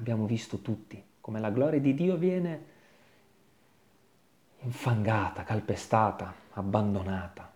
abbiamo 0.00 0.24
visto 0.24 0.58
tutti 0.58 1.02
come 1.20 1.38
la 1.40 1.50
gloria 1.50 1.78
di 1.78 1.94
Dio 1.94 2.16
viene 2.16 2.64
infangata, 4.62 5.44
calpestata, 5.44 6.34
abbandonata. 6.52 7.52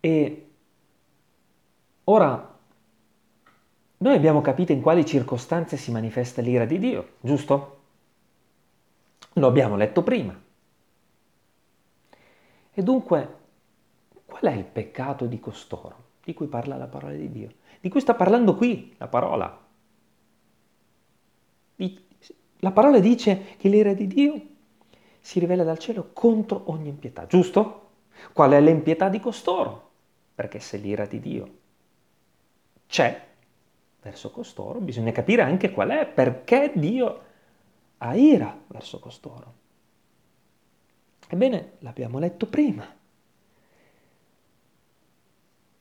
E 0.00 0.50
ora 2.04 2.56
noi 3.98 4.14
abbiamo 4.14 4.40
capito 4.40 4.72
in 4.72 4.80
quali 4.80 5.06
circostanze 5.06 5.76
si 5.76 5.90
manifesta 5.90 6.42
l'ira 6.42 6.64
di 6.64 6.78
Dio, 6.78 7.14
giusto? 7.20 7.76
Lo 9.34 9.46
abbiamo 9.46 9.76
letto 9.76 10.02
prima. 10.02 10.38
E 12.72 12.82
dunque, 12.82 13.36
qual 14.24 14.42
è 14.42 14.52
il 14.52 14.64
peccato 14.64 15.26
di 15.26 15.40
costoro 15.40 16.06
di 16.22 16.34
cui 16.34 16.46
parla 16.46 16.76
la 16.76 16.86
parola 16.86 17.14
di 17.14 17.30
Dio? 17.30 17.50
Di 17.80 17.88
cui 17.88 18.00
sta 18.00 18.14
parlando 18.14 18.54
qui 18.54 18.94
la 18.98 19.08
parola. 19.08 19.66
La 22.60 22.72
parola 22.72 22.98
dice 22.98 23.56
che 23.56 23.68
l'ira 23.68 23.92
di 23.92 24.06
Dio 24.08 24.46
si 25.20 25.38
rivela 25.38 25.62
dal 25.62 25.78
cielo 25.78 26.10
contro 26.12 26.62
ogni 26.66 26.88
impietà, 26.88 27.26
giusto? 27.26 27.90
Qual 28.32 28.50
è 28.50 28.60
l'impietà 28.60 29.08
di 29.08 29.20
costoro? 29.20 29.90
Perché 30.34 30.58
se 30.58 30.76
l'ira 30.78 31.06
di 31.06 31.20
Dio 31.20 31.56
c'è 32.88 33.26
verso 34.02 34.30
costoro, 34.30 34.80
bisogna 34.80 35.12
capire 35.12 35.42
anche 35.42 35.70
qual 35.70 35.90
è, 35.90 36.06
perché 36.06 36.72
Dio 36.74 37.22
ha 37.98 38.14
ira 38.16 38.58
verso 38.66 38.98
costoro. 38.98 39.54
Ebbene, 41.28 41.72
l'abbiamo 41.80 42.18
letto 42.18 42.46
prima. 42.46 42.84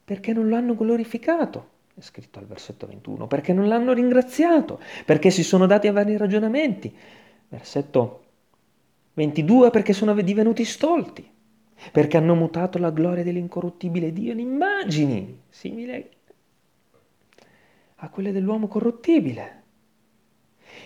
Perché 0.03 0.33
non 0.33 0.49
l'hanno 0.49 0.75
glorificato, 0.75 1.69
è 1.97 2.01
scritto 2.01 2.37
al 2.37 2.45
versetto 2.45 2.85
21, 2.85 3.25
perché 3.25 3.53
non 3.53 3.67
l'hanno 3.67 3.91
ringraziato, 3.91 4.79
perché 5.03 5.31
si 5.31 5.41
sono 5.41 5.65
dati 5.65 5.87
a 5.87 5.91
vari 5.91 6.15
ragionamenti. 6.15 6.95
Versetto 7.49 8.25
22, 9.13 9.71
perché 9.71 9.93
sono 9.93 10.13
divenuti 10.13 10.63
stolti, 10.63 11.27
perché 11.91 12.17
hanno 12.17 12.35
mutato 12.35 12.77
la 12.77 12.91
gloria 12.91 13.23
dell'incorruttibile 13.23 14.13
Dio 14.13 14.31
in 14.31 14.39
immagini 14.39 15.41
simili 15.49 16.07
a 17.95 18.09
quelle 18.09 18.31
dell'uomo 18.31 18.67
corruttibile. 18.67 19.63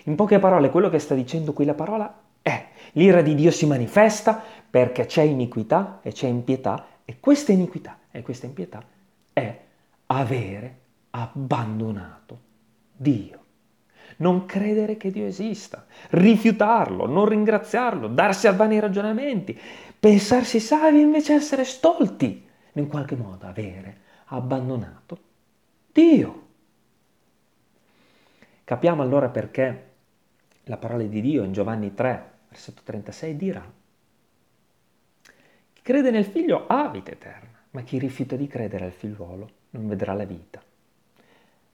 In 0.04 0.14
poche 0.14 0.38
parole, 0.38 0.70
quello 0.70 0.88
che 0.88 0.98
sta 0.98 1.14
dicendo 1.14 1.52
qui 1.52 1.66
la 1.66 1.74
parola 1.74 2.22
è 2.40 2.68
l'ira 2.92 3.20
di 3.20 3.34
Dio 3.34 3.50
si 3.50 3.66
manifesta 3.66 4.42
perché 4.70 5.04
c'è 5.04 5.20
iniquità 5.20 6.00
e 6.02 6.12
c'è 6.12 6.26
impietà 6.26 6.86
e 7.04 7.20
questa 7.20 7.52
iniquità 7.52 7.98
e 8.10 8.22
questa 8.22 8.46
impietà 8.46 8.82
è 9.34 9.60
avere 10.06 10.80
abbandonato 11.12 12.40
Dio. 12.94 13.40
Non 14.16 14.44
credere 14.44 14.96
che 14.96 15.10
Dio 15.10 15.26
esista, 15.26 15.86
rifiutarlo, 16.10 17.06
non 17.06 17.26
ringraziarlo, 17.26 18.08
darsi 18.08 18.46
a 18.46 18.52
vani 18.52 18.78
ragionamenti, 18.78 19.58
pensarsi 19.98 20.60
savi 20.60 20.98
e 20.98 21.02
invece 21.02 21.34
essere 21.34 21.64
stolti, 21.64 22.46
in 22.74 22.86
qualche 22.88 23.16
modo 23.16 23.46
avere 23.46 24.00
abbandonato 24.26 25.18
Dio. 25.92 26.40
Capiamo 28.64 29.02
allora 29.02 29.28
perché 29.28 29.90
la 30.64 30.76
parola 30.76 31.02
di 31.02 31.20
Dio 31.20 31.42
in 31.42 31.52
Giovanni 31.52 31.94
3, 31.94 32.30
versetto 32.48 32.82
36 32.84 33.36
dirà, 33.36 33.72
chi 35.72 35.82
crede 35.82 36.10
nel 36.10 36.24
figlio 36.24 36.66
ha 36.68 36.88
vita 36.88 37.10
eterna, 37.10 37.58
ma 37.70 37.82
chi 37.82 37.98
rifiuta 37.98 38.36
di 38.36 38.46
credere 38.46 38.84
al 38.84 38.92
figliuolo 38.92 39.50
non 39.70 39.88
vedrà 39.88 40.12
la 40.12 40.24
vita. 40.24 40.62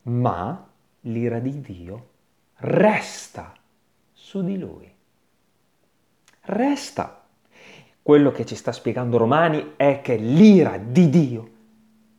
Ma 0.03 0.69
l'ira 1.03 1.39
di 1.39 1.61
Dio 1.61 2.09
resta 2.57 3.55
su 4.13 4.43
di 4.43 4.59
lui. 4.59 4.91
Resta. 6.43 7.25
Quello 8.03 8.33
che 8.33 8.47
ci 8.47 8.55
sta 8.55 8.73
spiegando 8.73 9.19
Romani 9.19 9.75
è 9.77 10.01
che 10.01 10.17
l'ira 10.17 10.79
di 10.79 11.11
Dio 11.11 11.51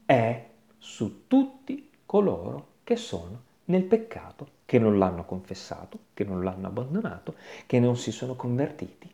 è 0.06 0.48
su 0.78 1.28
tutti 1.28 1.90
coloro 2.06 2.68
che 2.84 2.96
sono 2.96 3.42
nel 3.66 3.84
peccato, 3.84 4.48
che 4.66 4.80
non 4.80 4.98
l'hanno 4.98 5.26
confessato, 5.26 6.00
che 6.14 6.24
non 6.24 6.44
l'hanno 6.44 6.68
abbandonato, 6.68 7.36
che 7.66 7.80
non 7.80 7.98
si 7.98 8.12
sono 8.12 8.36
convertiti 8.36 9.12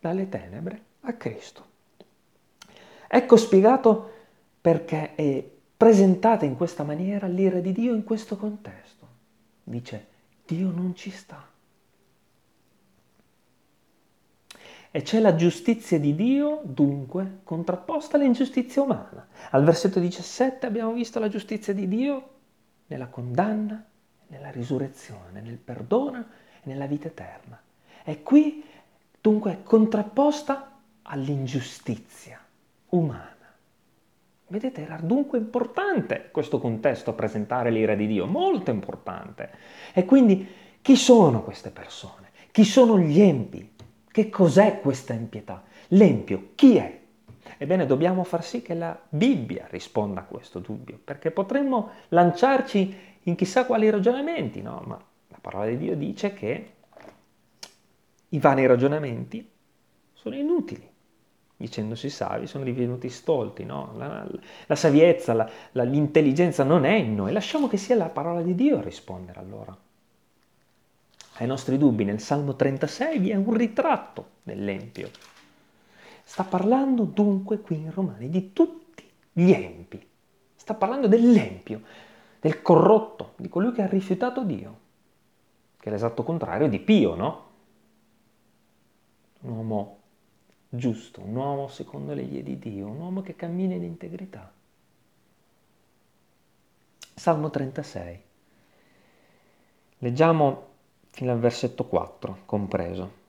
dalle 0.00 0.28
tenebre 0.28 0.82
a 1.02 1.12
Cristo. 1.14 1.64
Ecco 3.08 3.36
spiegato 3.36 4.10
perché 4.60 5.14
è 5.14 5.44
presentata 5.76 6.44
in 6.44 6.56
questa 6.56 6.82
maniera 6.82 7.26
l'ira 7.26 7.60
di 7.60 7.72
Dio 7.72 7.94
in 7.94 8.04
questo 8.04 8.36
contesto. 8.36 9.06
Dice, 9.62 10.06
Dio 10.46 10.70
non 10.70 10.94
ci 10.94 11.10
sta. 11.10 11.44
E 14.90 15.02
c'è 15.02 15.18
la 15.20 15.34
giustizia 15.34 15.98
di 15.98 16.14
Dio, 16.14 16.62
dunque, 16.64 17.40
contrapposta 17.44 18.16
all'ingiustizia 18.16 18.80
umana. 18.82 19.28
Al 19.50 19.64
versetto 19.64 20.00
17 20.00 20.64
abbiamo 20.64 20.92
visto 20.92 21.18
la 21.18 21.28
giustizia 21.28 21.74
di 21.74 21.86
Dio 21.86 22.30
nella 22.86 23.08
condanna 23.08 23.84
nella 24.28 24.50
risurrezione, 24.50 25.40
nel 25.40 25.56
perdono 25.56 26.18
e 26.18 26.24
nella 26.64 26.86
vita 26.86 27.08
eterna. 27.08 27.60
E 28.04 28.22
qui 28.22 28.64
dunque 29.20 29.52
è 29.52 29.62
contrapposta 29.62 30.78
all'ingiustizia 31.02 32.40
umana. 32.90 33.35
Vedete, 34.48 34.82
era 34.82 34.98
dunque 35.02 35.38
importante 35.38 36.28
questo 36.30 36.60
contesto 36.60 37.14
presentare 37.14 37.70
l'ira 37.70 37.96
di 37.96 38.06
Dio, 38.06 38.26
molto 38.26 38.70
importante. 38.70 39.50
E 39.92 40.04
quindi 40.04 40.46
chi 40.80 40.94
sono 40.94 41.42
queste 41.42 41.70
persone? 41.70 42.30
Chi 42.52 42.64
sono 42.64 42.98
gli 42.98 43.20
empi? 43.20 43.72
Che 44.08 44.30
cos'è 44.30 44.80
questa 44.80 45.14
impietà? 45.14 45.64
L'empio, 45.88 46.50
chi 46.54 46.76
è? 46.76 47.00
Ebbene, 47.58 47.86
dobbiamo 47.86 48.22
far 48.22 48.44
sì 48.44 48.62
che 48.62 48.74
la 48.74 48.98
Bibbia 49.08 49.66
risponda 49.68 50.20
a 50.20 50.24
questo 50.24 50.60
dubbio, 50.60 50.98
perché 51.02 51.30
potremmo 51.32 51.90
lanciarci 52.08 52.96
in 53.22 53.34
chissà 53.34 53.66
quali 53.66 53.90
ragionamenti, 53.90 54.62
no? 54.62 54.82
Ma 54.86 54.98
la 55.28 55.38
parola 55.40 55.66
di 55.66 55.76
Dio 55.76 55.96
dice 55.96 56.32
che 56.34 56.72
i 58.28 58.38
vani 58.38 58.66
ragionamenti 58.66 59.50
sono 60.12 60.36
inutili. 60.36 60.88
Dicendosi 61.58 62.10
savi 62.10 62.46
sono 62.46 62.64
divenuti 62.64 63.08
stolti, 63.08 63.64
no? 63.64 63.94
La, 63.96 64.26
la 64.66 64.74
saviezza, 64.74 65.32
la, 65.32 65.48
la, 65.72 65.84
l'intelligenza 65.84 66.64
non 66.64 66.84
è 66.84 66.92
in 66.92 67.14
noi. 67.14 67.32
Lasciamo 67.32 67.66
che 67.66 67.78
sia 67.78 67.96
la 67.96 68.10
parola 68.10 68.42
di 68.42 68.54
Dio 68.54 68.78
a 68.78 68.82
rispondere 68.82 69.40
allora. 69.40 69.76
Ai 71.38 71.46
nostri 71.46 71.78
dubbi, 71.78 72.04
nel 72.04 72.20
Salmo 72.20 72.56
36 72.56 73.18
vi 73.18 73.30
è 73.30 73.36
un 73.36 73.54
ritratto 73.54 74.32
dell'empio. 74.42 75.10
Sta 76.22 76.44
parlando 76.44 77.04
dunque 77.04 77.60
qui 77.60 77.76
in 77.76 77.90
Romani 77.90 78.28
di 78.28 78.52
tutti 78.52 79.08
gli 79.32 79.50
empi. 79.50 80.06
Sta 80.54 80.74
parlando 80.74 81.06
dell'empio, 81.08 81.82
del 82.40 82.60
corrotto, 82.60 83.32
di 83.36 83.48
colui 83.48 83.72
che 83.72 83.82
ha 83.82 83.86
rifiutato 83.86 84.42
Dio, 84.42 84.78
che 85.78 85.88
è 85.88 85.92
l'esatto 85.92 86.22
contrario 86.22 86.68
di 86.68 86.80
Pio, 86.80 87.14
no? 87.14 87.44
Un 89.40 89.50
uomo 89.50 89.95
giusto, 90.76 91.20
un 91.22 91.34
uomo 91.34 91.68
secondo 91.68 92.14
le 92.14 92.22
vie 92.22 92.42
di 92.42 92.58
Dio, 92.58 92.86
un 92.86 92.98
uomo 92.98 93.22
che 93.22 93.34
cammina 93.34 93.74
in 93.74 93.82
integrità. 93.82 94.52
Salmo 97.14 97.50
36. 97.50 98.20
Leggiamo 99.98 100.66
fino 101.10 101.32
al 101.32 101.38
versetto 101.38 101.86
4, 101.86 102.38
compreso. 102.44 103.24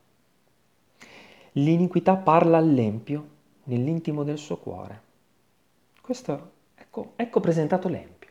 L'iniquità 1.54 2.16
parla 2.18 2.58
all'empio 2.58 3.28
nell'intimo 3.64 4.24
del 4.24 4.38
suo 4.38 4.58
cuore. 4.58 5.02
Questo, 6.02 6.52
ecco, 6.76 7.14
ecco 7.16 7.40
presentato 7.40 7.88
l'empio. 7.88 8.30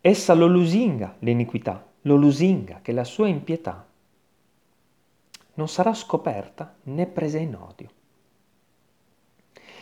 Essa 0.00 0.34
lo 0.34 0.46
lusinga 0.46 1.16
l'iniquità, 1.20 1.86
lo 2.02 2.16
lusinga 2.16 2.80
che 2.80 2.92
la 2.92 3.04
sua 3.04 3.28
impietà 3.28 3.86
non 5.54 5.68
sarà 5.68 5.94
scoperta 5.94 6.76
né 6.84 7.06
presa 7.06 7.38
in 7.38 7.54
odio. 7.54 7.90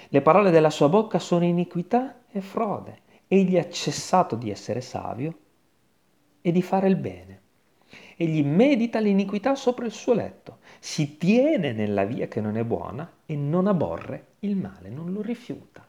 Le 0.09 0.23
parole 0.23 0.51
della 0.51 0.71
sua 0.71 0.89
bocca 0.89 1.19
sono 1.19 1.45
iniquità 1.45 2.23
e 2.31 2.41
frode. 2.41 3.03
Egli 3.29 3.57
ha 3.57 3.69
cessato 3.69 4.35
di 4.35 4.51
essere 4.51 4.81
savio 4.81 5.39
e 6.41 6.51
di 6.51 6.63
fare 6.63 6.89
il 6.89 6.97
bene. 6.97 7.41
Egli 8.17 8.45
medita 8.45 8.99
l'iniquità 8.99 9.55
sopra 9.55 9.87
il 9.87 9.93
suo 9.93 10.13
letto, 10.13 10.59
si 10.79 11.17
tiene 11.17 11.73
nella 11.73 12.05
via 12.05 12.29
che 12.29 12.41
non 12.41 12.57
è 12.57 12.65
buona 12.65 13.09
e 13.25 13.37
non 13.37 13.67
aborre 13.67 14.35
il 14.41 14.57
male, 14.57 14.91
non 14.91 15.13
lo 15.13 15.23
rifiuta. 15.23 15.87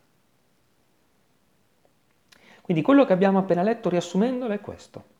Quindi 2.61 2.83
quello 2.83 3.05
che 3.05 3.13
abbiamo 3.13 3.39
appena 3.39 3.63
letto 3.63 3.89
riassumendolo 3.89 4.53
è 4.53 4.61
questo. 4.61 5.10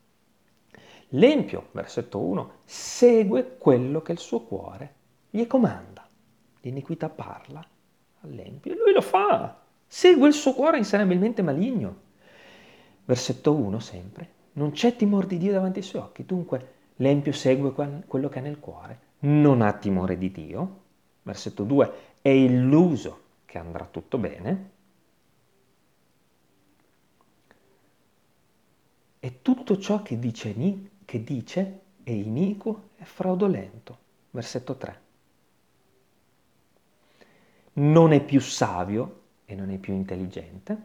L'empio, 1.13 1.67
versetto 1.71 2.19
1, 2.19 2.51
segue 2.63 3.57
quello 3.57 4.01
che 4.01 4.13
il 4.13 4.19
suo 4.19 4.41
cuore 4.41 4.93
gli 5.29 5.45
comanda. 5.45 6.07
L'iniquità 6.61 7.09
parla 7.09 7.65
all'empio 8.21 8.71
e 8.71 8.77
lui 8.77 8.93
lo 8.93 9.01
fa. 9.01 9.59
Segue 9.87 10.27
il 10.27 10.33
suo 10.33 10.53
cuore 10.53 10.77
insanabilmente 10.77 11.41
maligno. 11.41 12.09
Versetto 13.03 13.53
1 13.53 13.79
sempre. 13.79 14.29
Non 14.53 14.71
c'è 14.71 14.95
timore 14.95 15.27
di 15.27 15.37
Dio 15.37 15.51
davanti 15.51 15.79
ai 15.79 15.85
suoi 15.85 16.01
occhi. 16.01 16.25
Dunque 16.25 16.73
l'empio 16.97 17.33
segue 17.33 17.73
quello 17.73 18.29
che 18.29 18.39
ha 18.39 18.41
nel 18.41 18.59
cuore. 18.59 18.99
Non 19.19 19.61
ha 19.61 19.73
timore 19.73 20.17
di 20.17 20.31
Dio. 20.31 20.79
Versetto 21.23 21.63
2. 21.63 21.93
È 22.21 22.29
illuso 22.29 23.19
che 23.45 23.57
andrà 23.57 23.85
tutto 23.85 24.17
bene. 24.17 24.79
e 29.23 29.43
tutto 29.43 29.77
ciò 29.77 30.01
che 30.01 30.17
dice, 30.17 30.51
che 31.11 31.25
dice 31.25 31.79
è 32.03 32.11
iniquo 32.11 32.91
e 32.95 33.03
fraudolento. 33.03 33.97
Versetto 34.29 34.77
3. 34.77 35.01
Non 37.73 38.13
è 38.13 38.23
più 38.23 38.39
savio 38.39 39.23
e 39.43 39.53
non 39.53 39.71
è 39.71 39.77
più 39.77 39.93
intelligente. 39.93 40.77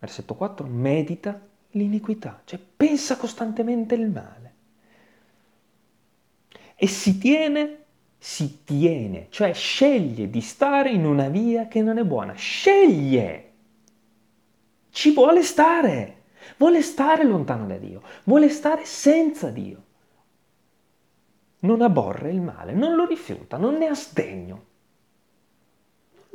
Versetto 0.00 0.34
4. 0.34 0.66
Medita 0.66 1.40
l'iniquità, 1.70 2.42
cioè 2.44 2.58
pensa 2.58 3.16
costantemente 3.16 3.94
il 3.94 4.10
male. 4.10 4.54
E 6.74 6.88
si 6.88 7.18
tiene, 7.18 7.84
si 8.18 8.64
tiene, 8.64 9.28
cioè 9.30 9.52
sceglie 9.52 10.28
di 10.28 10.40
stare 10.40 10.90
in 10.90 11.04
una 11.04 11.28
via 11.28 11.68
che 11.68 11.82
non 11.82 11.98
è 11.98 12.04
buona, 12.04 12.32
sceglie, 12.32 13.52
ci 14.90 15.12
vuole 15.12 15.44
stare, 15.44 16.13
vuole 16.56 16.82
stare 16.82 17.24
lontano 17.24 17.66
da 17.66 17.76
Dio, 17.76 18.02
vuole 18.24 18.48
stare 18.48 18.84
senza 18.84 19.48
Dio. 19.50 19.82
Non 21.60 21.80
aborre 21.80 22.30
il 22.30 22.40
male, 22.40 22.72
non 22.72 22.94
lo 22.94 23.06
rifiuta, 23.06 23.56
non 23.56 23.76
ne 23.76 23.86
ha 23.86 23.94
sdegno. 23.94 24.64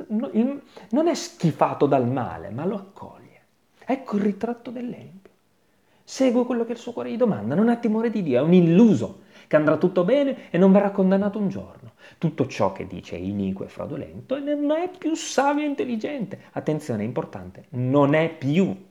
Non 0.08 1.06
è 1.06 1.14
schifato 1.14 1.86
dal 1.86 2.08
male, 2.08 2.50
ma 2.50 2.64
lo 2.64 2.76
accoglie. 2.76 3.40
Ecco 3.84 4.16
il 4.16 4.22
ritratto 4.22 4.70
dell'empio. 4.70 5.30
Segue 6.02 6.44
quello 6.44 6.64
che 6.64 6.72
il 6.72 6.78
suo 6.78 6.92
cuore 6.92 7.12
gli 7.12 7.16
domanda, 7.16 7.54
non 7.54 7.68
ha 7.68 7.76
timore 7.76 8.10
di 8.10 8.22
Dio, 8.22 8.40
è 8.40 8.42
un 8.42 8.52
illuso 8.52 9.20
che 9.46 9.54
andrà 9.54 9.76
tutto 9.76 10.02
bene 10.02 10.50
e 10.50 10.58
non 10.58 10.72
verrà 10.72 10.90
condannato 10.90 11.38
un 11.38 11.48
giorno. 11.48 11.92
Tutto 12.18 12.48
ciò 12.48 12.72
che 12.72 12.88
dice 12.88 13.14
è 13.14 13.18
iniquo 13.20 13.64
e 13.64 13.68
fraudolento 13.68 14.34
e 14.34 14.40
non 14.40 14.70
è 14.72 14.90
più 14.96 15.14
savio 15.14 15.62
e 15.62 15.68
intelligente. 15.68 16.40
Attenzione, 16.52 17.02
è 17.02 17.06
importante, 17.06 17.66
non 17.70 18.14
è 18.14 18.28
più 18.36 18.88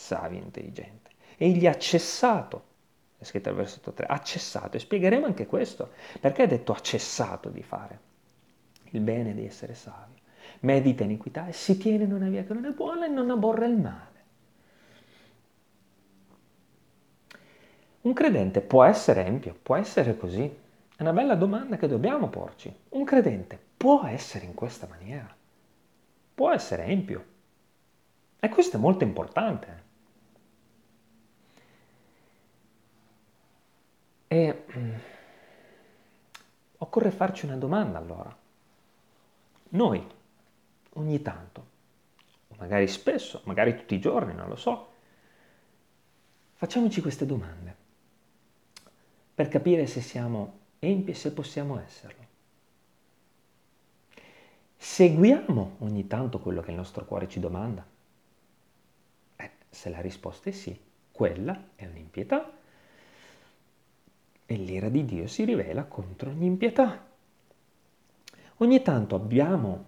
savio 0.00 0.38
e 0.38 0.42
intelligente. 0.42 1.10
Egli 1.36 1.66
ha 1.66 1.76
cessato, 1.76 2.64
è 3.18 3.24
scritto 3.24 3.50
al 3.50 3.54
versetto 3.54 3.92
3, 3.92 4.06
ha 4.06 4.18
cessato, 4.20 4.76
e 4.76 4.80
spiegheremo 4.80 5.26
anche 5.26 5.46
questo, 5.46 5.90
perché 6.18 6.42
ha 6.42 6.46
detto 6.46 6.72
ha 6.72 6.80
cessato 6.80 7.50
di 7.50 7.62
fare 7.62 8.08
il 8.90 9.00
bene 9.00 9.34
di 9.34 9.44
essere 9.44 9.74
savio. 9.74 10.18
Medita 10.60 11.04
iniquità 11.04 11.46
e 11.46 11.52
si 11.52 11.78
tiene 11.78 12.04
in 12.04 12.12
una 12.12 12.28
via 12.28 12.44
che 12.44 12.54
non 12.54 12.64
è 12.64 12.70
buona 12.70 13.06
e 13.06 13.08
non 13.08 13.30
aborre 13.30 13.66
il 13.66 13.76
male. 13.76 14.08
Un 18.02 18.12
credente 18.14 18.62
può 18.62 18.82
essere 18.84 19.26
empio, 19.26 19.54
può 19.62 19.76
essere 19.76 20.16
così. 20.16 20.42
È 20.96 21.02
una 21.02 21.12
bella 21.12 21.34
domanda 21.34 21.76
che 21.76 21.86
dobbiamo 21.86 22.28
porci. 22.28 22.74
Un 22.90 23.04
credente 23.04 23.58
può 23.76 24.04
essere 24.04 24.46
in 24.46 24.54
questa 24.54 24.86
maniera. 24.88 25.34
Può 26.34 26.50
essere 26.50 26.84
empio. 26.84 27.24
E 28.40 28.48
questo 28.48 28.78
è 28.78 28.80
molto 28.80 29.04
importante. 29.04 29.79
E 34.32 34.64
mm, 34.76 34.94
occorre 36.78 37.10
farci 37.10 37.46
una 37.46 37.56
domanda 37.56 37.98
allora. 37.98 38.38
Noi, 39.70 40.06
ogni 40.90 41.20
tanto, 41.20 41.66
magari 42.56 42.86
spesso, 42.86 43.40
magari 43.46 43.74
tutti 43.74 43.96
i 43.96 43.98
giorni, 43.98 44.32
non 44.32 44.48
lo 44.48 44.54
so, 44.54 44.92
facciamoci 46.54 47.00
queste 47.00 47.26
domande 47.26 47.74
per 49.34 49.48
capire 49.48 49.88
se 49.88 50.00
siamo 50.00 50.58
empi 50.78 51.10
e 51.10 51.14
se 51.14 51.32
possiamo 51.32 51.80
esserlo. 51.80 52.24
Seguiamo 54.76 55.76
ogni 55.78 56.06
tanto 56.06 56.38
quello 56.38 56.60
che 56.60 56.70
il 56.70 56.76
nostro 56.76 57.04
cuore 57.04 57.28
ci 57.28 57.40
domanda? 57.40 57.84
Eh, 59.34 59.50
se 59.68 59.90
la 59.90 60.00
risposta 60.00 60.50
è 60.50 60.52
sì, 60.52 60.78
quella 61.10 61.70
è 61.74 61.84
un'impietà. 61.86 62.58
E 64.50 64.56
l'ira 64.56 64.88
di 64.88 65.04
Dio 65.04 65.28
si 65.28 65.44
rivela 65.44 65.84
contro 65.84 66.30
ogni 66.30 66.46
impietà. 66.46 67.06
Ogni 68.56 68.82
tanto 68.82 69.14
abbiamo 69.14 69.84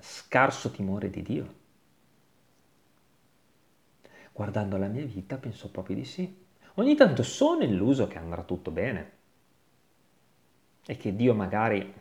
scarso 0.00 0.72
timore 0.72 1.08
di 1.08 1.22
Dio. 1.22 1.54
Guardando 4.32 4.76
la 4.76 4.88
mia 4.88 5.04
vita 5.04 5.36
penso 5.36 5.70
proprio 5.70 5.94
di 5.94 6.04
sì. 6.04 6.46
Ogni 6.74 6.96
tanto 6.96 7.22
sono 7.22 7.62
illuso 7.62 8.08
che 8.08 8.18
andrà 8.18 8.42
tutto 8.42 8.72
bene 8.72 9.10
e 10.84 10.96
che 10.96 11.14
Dio 11.14 11.32
magari 11.32 11.94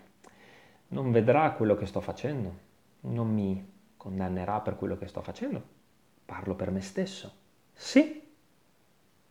non 0.87 1.11
vedrà 1.11 1.51
quello 1.51 1.75
che 1.75 1.85
sto 1.85 2.01
facendo, 2.01 2.57
non 3.01 3.31
mi 3.31 3.63
condannerà 3.95 4.59
per 4.61 4.75
quello 4.75 4.97
che 4.97 5.05
sto 5.05 5.21
facendo. 5.21 5.61
Parlo 6.25 6.55
per 6.55 6.71
me 6.71 6.81
stesso. 6.81 7.31
Sì, 7.73 8.27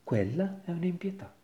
quella 0.04 0.60
è 0.64 0.70
un'impietà. 0.70 1.42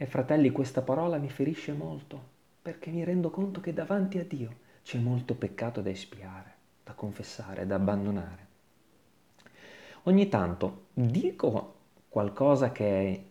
E 0.00 0.06
fratelli, 0.06 0.50
questa 0.52 0.80
parola 0.80 1.18
mi 1.18 1.28
ferisce 1.28 1.72
molto 1.72 2.36
perché 2.62 2.90
mi 2.90 3.02
rendo 3.02 3.30
conto 3.30 3.60
che 3.60 3.72
davanti 3.72 4.18
a 4.18 4.24
Dio 4.24 4.66
c'è 4.84 4.96
molto 4.98 5.34
peccato 5.34 5.80
da 5.80 5.90
espiare, 5.90 6.54
da 6.84 6.92
confessare, 6.92 7.66
da 7.66 7.74
abbandonare. 7.74 8.46
Ogni 10.04 10.28
tanto 10.28 10.86
dico 10.94 11.74
qualcosa 12.08 12.70
che 12.70 13.12
è 13.12 13.22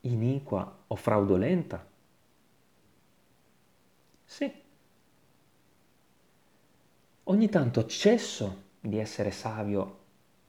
iniqua 0.00 0.78
o 0.88 0.96
fraudolenta? 0.96 1.86
Sì. 4.24 4.52
Ogni 7.22 7.48
tanto 7.48 7.86
cesso 7.86 8.62
di 8.80 8.98
essere 8.98 9.30
savio 9.30 9.98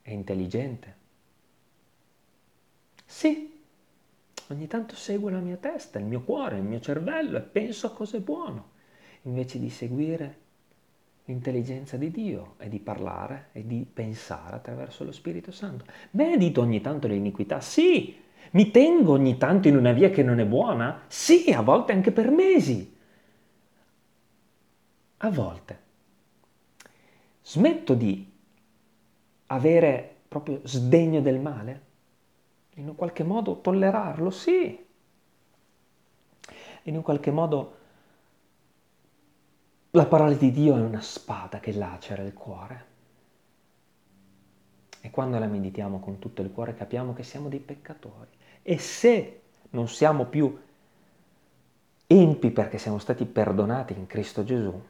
e 0.02 0.12
intelligente? 0.12 0.96
Sì. 3.06 3.47
Ogni 4.50 4.68
tanto 4.68 4.96
seguo 4.96 5.30
la 5.30 5.40
mia 5.40 5.58
testa, 5.58 6.00
il 6.00 6.06
mio 6.06 6.22
cuore, 6.22 6.58
il 6.58 6.64
mio 6.64 6.80
cervello 6.80 7.38
e 7.38 7.42
penso 7.42 7.88
a 7.88 7.92
cose 7.92 8.20
buone, 8.22 8.62
invece 9.24 9.60
di 9.60 9.70
seguire 9.70 10.38
l'intelligenza 11.26 11.98
di 11.98 12.10
Dio 12.10 12.56
e 12.58 12.70
di 12.70 12.80
parlare 12.80 13.50
e 13.52 13.68
di 13.68 13.86
pensare 13.92 14.56
attraverso 14.56 15.04
lo 15.04 15.12
Spirito 15.12 15.52
Santo. 15.52 15.86
Medito 16.12 16.62
ogni 16.62 16.80
tanto 16.80 17.08
le 17.08 17.16
iniquità, 17.16 17.60
sì. 17.60 18.24
Mi 18.52 18.72
tengo 18.72 19.12
ogni 19.12 19.38
tanto 19.38 19.68
in 19.68 19.76
una 19.76 19.92
via 19.92 20.10
che 20.10 20.24
non 20.24 20.40
è 20.40 20.46
buona? 20.46 21.04
Sì, 21.08 21.52
a 21.52 21.62
volte 21.62 21.92
anche 21.92 22.14
per 22.14 22.32
mesi. 22.32 22.96
A 25.18 25.30
volte. 25.30 25.80
Smetto 27.42 27.94
di 27.94 28.32
avere 29.48 30.16
proprio 30.30 30.62
sdegno 30.64 31.20
del 31.20 31.40
male? 31.40 31.87
In 32.78 32.90
un 32.90 32.96
qualche 32.96 33.24
modo 33.24 33.60
tollerarlo? 33.60 34.30
Sì. 34.30 34.86
In 36.84 36.96
un 36.96 37.02
qualche 37.02 37.32
modo 37.32 37.76
la 39.92 40.06
parola 40.06 40.34
di 40.34 40.52
Dio 40.52 40.76
è 40.76 40.80
una 40.80 41.02
spada 41.02 41.60
che 41.60 41.74
lacera 41.74 42.22
il 42.22 42.34
cuore. 42.34 42.86
E 45.02 45.10
quando 45.10 45.40
la 45.40 45.48
meditiamo 45.48 46.00
con 46.00 46.20
tutto 46.20 46.42
il 46.42 46.52
cuore 46.52 46.76
capiamo 46.76 47.14
che 47.14 47.24
siamo 47.24 47.50
dei 47.50 47.60
peccatori. 47.60 48.30
E 48.62 48.78
se 48.78 49.42
non 49.72 49.88
siamo 49.88 50.26
più 50.26 50.56
empi 52.06 52.52
perché 52.52 52.78
siamo 52.78 53.00
stati 53.00 53.26
perdonati 53.26 53.94
in 53.94 54.06
Cristo 54.06 54.44
Gesù, 54.44 54.82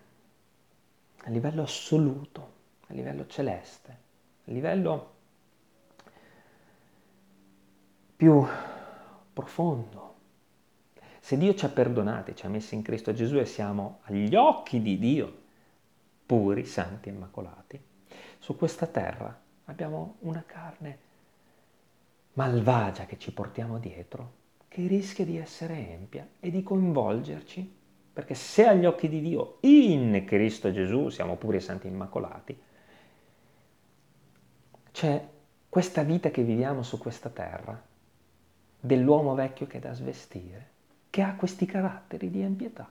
a 1.23 1.29
livello 1.29 1.61
assoluto, 1.61 2.51
a 2.87 2.93
livello 2.93 3.27
celeste, 3.27 3.89
a 4.45 4.51
livello 4.51 5.15
più 8.17 8.43
profondo, 9.31 10.15
se 11.19 11.37
Dio 11.37 11.53
ci 11.53 11.65
ha 11.65 11.69
perdonati, 11.69 12.35
ci 12.35 12.47
ha 12.47 12.49
messi 12.49 12.73
in 12.73 12.81
Cristo 12.81 13.13
Gesù 13.13 13.37
e 13.37 13.45
siamo 13.45 13.99
agli 14.05 14.35
occhi 14.35 14.81
di 14.81 14.97
Dio 14.97 15.45
puri, 16.25 16.65
santi, 16.65 17.09
immacolati, 17.09 17.79
su 18.39 18.57
questa 18.57 18.87
terra 18.87 19.39
abbiamo 19.65 20.15
una 20.21 20.43
carne 20.45 20.97
malvagia 22.33 23.05
che 23.05 23.19
ci 23.19 23.31
portiamo 23.31 23.77
dietro, 23.77 24.31
che 24.67 24.87
rischia 24.87 25.23
di 25.23 25.37
essere 25.37 25.75
empia 25.75 26.27
e 26.39 26.49
di 26.49 26.63
coinvolgerci, 26.63 27.75
perché 28.13 28.33
se 28.33 28.65
agli 28.65 28.85
occhi 28.85 29.07
di 29.09 29.21
Dio 29.21 29.57
in 29.61 30.23
Cristo 30.25 30.71
Gesù 30.71 31.09
siamo 31.09 31.35
puri, 31.35 31.59
santi, 31.59 31.87
immacolati, 31.87 32.59
c'è 34.91 35.27
questa 35.69 36.01
vita 36.01 36.31
che 36.31 36.41
viviamo 36.41 36.81
su 36.81 36.97
questa 36.97 37.29
terra, 37.29 37.79
dell'uomo 38.79 39.33
vecchio 39.35 39.67
che 39.67 39.77
è 39.77 39.81
da 39.81 39.93
svestire, 39.93 40.69
che 41.09 41.21
ha 41.21 41.35
questi 41.35 41.65
caratteri 41.65 42.29
di 42.29 42.41
empietà. 42.41 42.89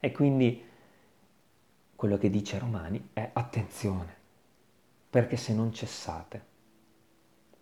E 0.00 0.12
quindi 0.12 0.64
quello 1.94 2.16
che 2.16 2.30
dice 2.30 2.58
Romani 2.58 3.10
è 3.12 3.30
attenzione, 3.32 4.14
perché 5.10 5.36
se 5.36 5.52
non 5.52 5.72
cessate 5.72 6.48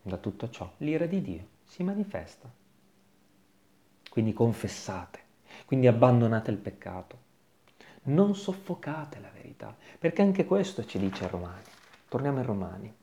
da 0.03 0.17
tutto 0.17 0.49
ciò, 0.51 0.71
l'ira 0.79 1.07
di 1.07 1.21
Dio 1.21 1.47
si 1.65 1.83
manifesta. 1.83 2.49
Quindi 4.09 4.33
confessate, 4.33 5.21
quindi 5.65 5.87
abbandonate 5.87 6.51
il 6.51 6.57
peccato, 6.57 7.27
non 8.05 8.35
soffocate 8.35 9.21
la 9.21 9.31
verità, 9.31 9.77
perché 9.99 10.23
anche 10.23 10.45
questo 10.45 10.85
ci 10.85 10.99
dice 10.99 11.29
Romani. 11.29 11.63
Torniamo 12.09 12.39
ai 12.39 12.45
Romani. 12.45 12.95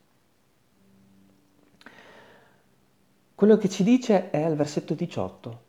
Quello 3.35 3.57
che 3.57 3.67
ci 3.67 3.83
dice 3.83 4.29
è 4.29 4.41
al 4.41 4.55
versetto 4.55 4.93
18, 4.93 5.59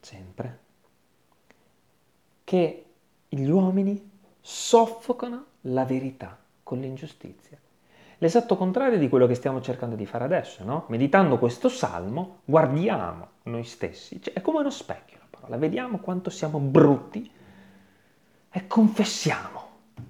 sempre, 0.00 0.58
che 2.42 2.86
gli 3.28 3.48
uomini 3.48 4.10
soffocano 4.40 5.44
la 5.62 5.84
verità 5.84 6.36
con 6.64 6.80
l'ingiustizia. 6.80 7.56
L'esatto 8.18 8.56
contrario 8.56 8.98
di 8.98 9.08
quello 9.08 9.28
che 9.28 9.36
stiamo 9.36 9.60
cercando 9.60 9.94
di 9.94 10.06
fare 10.06 10.24
adesso, 10.24 10.64
no? 10.64 10.86
Meditando 10.88 11.38
questo 11.38 11.68
salmo, 11.68 12.40
guardiamo 12.44 13.28
noi 13.44 13.62
stessi, 13.62 14.20
cioè, 14.20 14.34
è 14.34 14.40
come 14.40 14.58
uno 14.58 14.70
specchio 14.70 15.18
la 15.20 15.26
parola, 15.30 15.56
vediamo 15.58 15.98
quanto 15.98 16.30
siamo 16.30 16.58
brutti 16.58 17.30
e 18.50 18.66
confessiamo, 18.66 19.68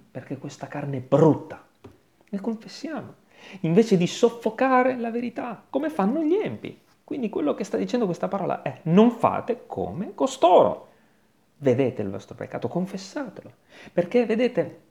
perché 0.09 0.37
questa 0.37 0.65
carne 0.65 0.97
è 0.97 1.01
brutta, 1.01 1.63
e 2.29 2.39
confessiamo, 2.39 3.13
invece 3.61 3.97
di 3.97 4.07
soffocare 4.07 4.97
la 4.97 5.11
verità, 5.11 5.63
come 5.69 5.89
fanno 5.89 6.21
gli 6.21 6.35
empi. 6.35 6.81
Quindi 7.03 7.29
quello 7.29 7.53
che 7.53 7.63
sta 7.63 7.77
dicendo 7.77 8.05
questa 8.05 8.27
parola 8.27 8.61
è 8.61 8.79
non 8.83 9.11
fate 9.11 9.63
come 9.67 10.13
costoro. 10.15 10.89
Vedete 11.57 12.01
il 12.01 12.09
vostro 12.09 12.35
peccato, 12.35 12.67
confessatelo. 12.67 13.51
Perché 13.91 14.25
vedete, 14.25 14.81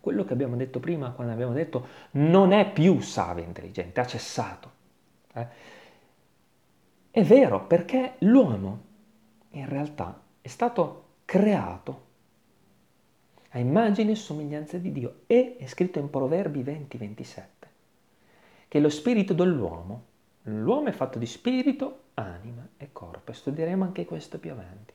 quello 0.00 0.24
che 0.24 0.32
abbiamo 0.32 0.56
detto 0.56 0.80
prima, 0.80 1.10
quando 1.10 1.32
abbiamo 1.32 1.52
detto 1.52 1.86
non 2.12 2.52
è 2.52 2.70
più 2.70 3.00
savio 3.00 3.42
e 3.42 3.46
intelligente, 3.46 4.00
ha 4.00 4.06
cessato. 4.06 4.70
Eh? 5.34 5.46
È 7.10 7.22
vero, 7.22 7.66
perché 7.66 8.14
l'uomo 8.18 8.84
in 9.50 9.68
realtà 9.68 10.20
è 10.40 10.48
stato 10.48 11.04
creato 11.24 12.06
a 13.50 13.58
immagine 13.58 14.12
e 14.12 14.14
somiglianza 14.14 14.78
di 14.78 14.92
Dio 14.92 15.20
e 15.26 15.56
è 15.58 15.66
scritto 15.66 15.98
in 15.98 16.10
Proverbi 16.10 16.62
20-27 16.62 17.57
che 18.68 18.80
lo 18.80 18.90
spirito 18.90 19.32
dell'uomo, 19.32 20.04
l'uomo 20.42 20.88
è 20.88 20.92
fatto 20.92 21.18
di 21.18 21.26
spirito, 21.26 22.02
anima 22.14 22.66
e 22.76 22.90
corpo, 22.92 23.30
e 23.30 23.34
studieremo 23.34 23.84
anche 23.84 24.04
questo 24.04 24.38
più 24.38 24.52
avanti. 24.52 24.92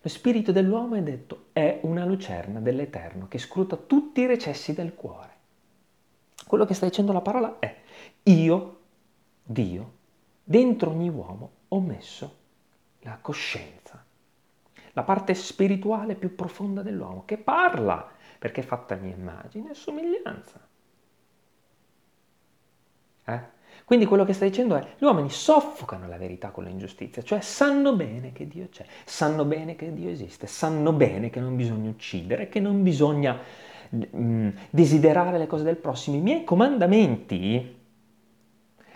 Lo 0.00 0.08
spirito 0.08 0.50
dell'uomo 0.50 0.96
è 0.96 1.02
detto 1.02 1.46
è 1.52 1.78
una 1.82 2.04
lucerna 2.04 2.58
dell'Eterno 2.58 3.28
che 3.28 3.38
scruta 3.38 3.76
tutti 3.76 4.22
i 4.22 4.26
recessi 4.26 4.74
del 4.74 4.94
cuore. 4.94 5.30
Quello 6.46 6.64
che 6.64 6.74
sta 6.74 6.86
dicendo 6.86 7.12
la 7.12 7.20
parola 7.20 7.58
è 7.60 7.82
io, 8.24 8.80
Dio, 9.44 9.92
dentro 10.42 10.90
ogni 10.90 11.08
uomo 11.08 11.50
ho 11.68 11.80
messo 11.80 12.36
la 13.00 13.18
coscienza, 13.20 14.04
la 14.92 15.02
parte 15.02 15.34
spirituale 15.34 16.14
più 16.14 16.34
profonda 16.34 16.82
dell'uomo, 16.82 17.24
che 17.24 17.38
parla, 17.38 18.10
perché 18.38 18.62
è 18.62 18.64
fatta 18.64 18.94
a 18.94 18.98
mia 18.98 19.14
immagine 19.14 19.70
e 19.70 19.74
somiglianza. 19.74 20.60
Eh? 23.24 23.60
Quindi 23.84 24.06
quello 24.06 24.24
che 24.24 24.32
sta 24.32 24.44
dicendo 24.44 24.76
è 24.76 24.94
gli 24.98 25.04
uomini 25.04 25.28
soffocano 25.28 26.06
la 26.08 26.16
verità 26.16 26.50
con 26.50 26.64
l'ingiustizia, 26.64 27.22
cioè 27.22 27.40
sanno 27.40 27.94
bene 27.94 28.32
che 28.32 28.46
Dio 28.46 28.68
c'è, 28.70 28.86
sanno 29.04 29.44
bene 29.44 29.76
che 29.76 29.92
Dio 29.92 30.08
esiste, 30.08 30.46
sanno 30.46 30.92
bene 30.92 31.30
che 31.30 31.40
non 31.40 31.56
bisogna 31.56 31.90
uccidere, 31.90 32.48
che 32.48 32.60
non 32.60 32.82
bisogna 32.82 33.38
mm, 34.16 34.48
desiderare 34.70 35.36
le 35.38 35.46
cose 35.46 35.64
del 35.64 35.76
prossimo. 35.76 36.16
I 36.16 36.20
miei 36.20 36.44
comandamenti, 36.44 37.80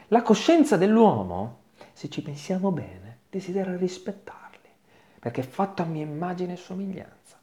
la 0.08 0.22
coscienza 0.22 0.76
dell'uomo, 0.76 1.64
se 1.92 2.08
ci 2.08 2.22
pensiamo 2.22 2.70
bene, 2.70 3.18
desidera 3.28 3.76
rispettarli, 3.76 4.70
perché 5.18 5.40
è 5.40 5.44
fatto 5.46 5.82
a 5.82 5.84
mia 5.84 6.04
immagine 6.04 6.54
e 6.54 6.56
somiglianza. 6.56 7.38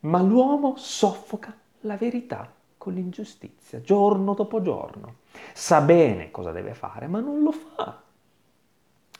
Ma 0.00 0.22
l'uomo 0.22 0.76
soffoca 0.76 1.54
la 1.80 1.96
verità 1.96 2.54
con 2.78 2.94
l'ingiustizia, 2.94 3.80
giorno 3.80 4.34
dopo 4.34 4.62
giorno. 4.62 5.16
Sa 5.52 5.80
bene 5.80 6.30
cosa 6.30 6.52
deve 6.52 6.74
fare, 6.74 7.06
ma 7.08 7.20
non 7.20 7.42
lo 7.42 7.52
fa. 7.52 8.02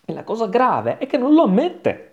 E 0.04 0.12
la 0.12 0.24
cosa 0.24 0.46
grave 0.46 0.98
è 0.98 1.06
che 1.06 1.18
non 1.18 1.34
lo 1.34 1.42
ammette. 1.42 2.04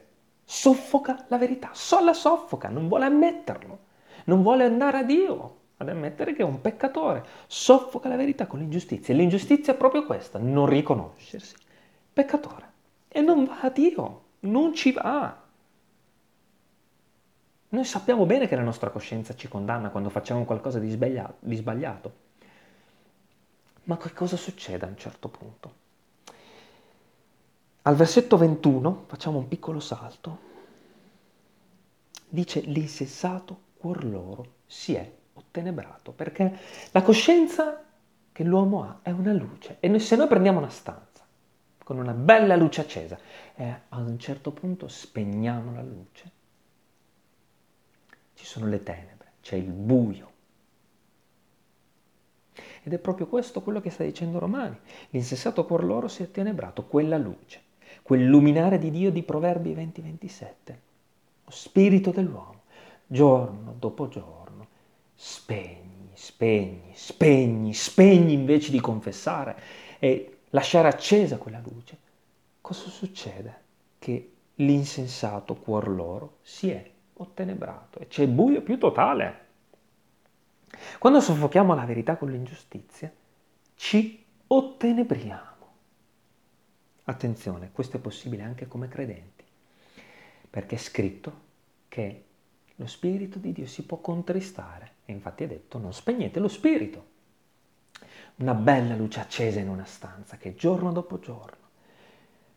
Soffoca 0.43 1.25
la 1.29 1.37
verità, 1.37 1.71
la 2.03 2.13
soffoca, 2.13 2.67
non 2.67 2.87
vuole 2.87 3.05
ammetterlo. 3.05 3.79
Non 4.25 4.41
vuole 4.41 4.65
andare 4.65 4.97
a 4.97 5.03
Dio 5.03 5.57
ad 5.77 5.89
ammettere 5.89 6.33
che 6.33 6.41
è 6.41 6.45
un 6.45 6.61
peccatore. 6.61 7.25
Soffoca 7.47 8.09
la 8.09 8.15
verità 8.15 8.47
con 8.47 8.59
l'ingiustizia. 8.59 9.13
E 9.13 9.17
l'ingiustizia 9.17 9.73
è 9.73 9.77
proprio 9.77 10.05
questa, 10.05 10.39
non 10.39 10.65
riconoscersi. 10.65 11.55
Peccatore. 12.11 12.73
E 13.07 13.21
non 13.21 13.45
va 13.45 13.61
a 13.61 13.69
Dio, 13.69 14.21
non 14.41 14.73
ci 14.73 14.91
va. 14.91 15.43
Noi 17.69 17.83
sappiamo 17.83 18.25
bene 18.25 18.47
che 18.47 18.55
la 18.55 18.61
nostra 18.61 18.89
coscienza 18.89 19.35
ci 19.35 19.47
condanna 19.47 19.89
quando 19.89 20.09
facciamo 20.09 20.45
qualcosa 20.45 20.79
di. 20.79 20.97
Di 21.39 21.55
sbagliato. 21.55 22.23
Ma 23.83 23.97
che 23.97 24.13
cosa 24.13 24.37
succede 24.37 24.85
a 24.85 24.89
un 24.89 24.97
certo 24.97 25.27
punto? 25.29 25.83
Al 27.83 27.95
versetto 27.95 28.35
21, 28.37 29.03
facciamo 29.05 29.37
un 29.37 29.47
piccolo 29.47 29.79
salto, 29.79 30.39
dice 32.27 32.61
l'insensato 32.61 33.59
cuor 33.77 34.03
loro 34.03 34.53
si 34.65 34.95
è 34.95 35.11
ottenebrato, 35.33 36.11
perché 36.11 36.57
la 36.91 37.03
coscienza 37.03 37.83
che 38.31 38.43
l'uomo 38.43 38.83
ha 38.83 38.99
è 39.03 39.11
una 39.11 39.33
luce 39.33 39.77
e 39.79 39.99
se 39.99 40.15
noi 40.15 40.27
prendiamo 40.27 40.57
una 40.57 40.69
stanza 40.69 41.23
con 41.83 41.99
una 41.99 42.13
bella 42.13 42.55
luce 42.55 42.81
accesa 42.81 43.17
e 43.53 43.81
ad 43.87 44.09
un 44.09 44.17
certo 44.17 44.51
punto 44.51 44.87
spegniamo 44.87 45.71
la 45.71 45.83
luce, 45.83 46.31
ci 48.35 48.45
sono 48.45 48.67
le 48.67 48.83
tenebre, 48.83 49.33
c'è 49.41 49.55
il 49.55 49.71
buio. 49.71 50.31
Ed 52.83 52.93
è 52.93 52.99
proprio 52.99 53.27
questo 53.27 53.61
quello 53.61 53.81
che 53.81 53.89
sta 53.89 54.03
dicendo 54.03 54.37
Romani. 54.37 54.77
L'insensato 55.09 55.65
cuor 55.65 55.83
loro 55.83 56.07
si 56.07 56.21
è 56.21 56.29
tenebrato, 56.29 56.85
quella 56.85 57.17
luce, 57.17 57.61
quel 58.03 58.25
luminare 58.25 58.77
di 58.77 58.91
Dio 58.91 59.11
di 59.11 59.23
Proverbi 59.23 59.73
20-27, 59.73 60.75
lo 61.43 61.51
spirito 61.51 62.11
dell'uomo, 62.11 62.61
giorno 63.07 63.75
dopo 63.77 64.07
giorno, 64.07 64.67
spegni, 65.15 66.11
spegni, 66.13 66.91
spegni, 66.93 67.73
spegni 67.73 68.33
invece 68.33 68.71
di 68.71 68.79
confessare 68.79 69.59
e 69.99 70.37
lasciare 70.49 70.87
accesa 70.87 71.37
quella 71.37 71.61
luce. 71.63 71.97
Cosa 72.61 72.89
succede? 72.89 73.63
Che 73.97 74.31
l'insensato 74.55 75.55
cuor 75.55 75.89
loro 75.89 76.37
si 76.41 76.69
è 76.69 76.91
ottenebrato 77.17 77.99
e 77.99 78.07
c'è 78.07 78.27
buio 78.27 78.61
più 78.61 78.77
totale. 78.77 79.43
Quando 80.99 81.21
soffochiamo 81.21 81.73
la 81.73 81.85
verità 81.85 82.17
con 82.17 82.29
l'ingiustizia, 82.29 83.11
ci 83.75 84.23
ottenebriamo. 84.47 85.53
Attenzione, 87.05 87.71
questo 87.71 87.97
è 87.97 87.99
possibile 87.99 88.43
anche 88.43 88.67
come 88.67 88.87
credenti, 88.87 89.43
perché 90.49 90.75
è 90.75 90.79
scritto 90.79 91.43
che 91.87 92.23
lo 92.75 92.87
Spirito 92.87 93.39
di 93.39 93.53
Dio 93.53 93.67
si 93.67 93.85
può 93.85 93.97
contristare 93.97 94.93
e 95.05 95.13
infatti 95.13 95.43
è 95.43 95.47
detto 95.47 95.77
non 95.77 95.93
spegnete 95.93 96.39
lo 96.39 96.47
Spirito. 96.47 97.13
Una 98.37 98.53
bella 98.53 98.95
luce 98.95 99.21
accesa 99.21 99.59
in 99.59 99.69
una 99.69 99.85
stanza 99.85 100.35
che 100.35 100.55
giorno 100.55 100.91
dopo 100.91 101.19
giorno 101.19 101.64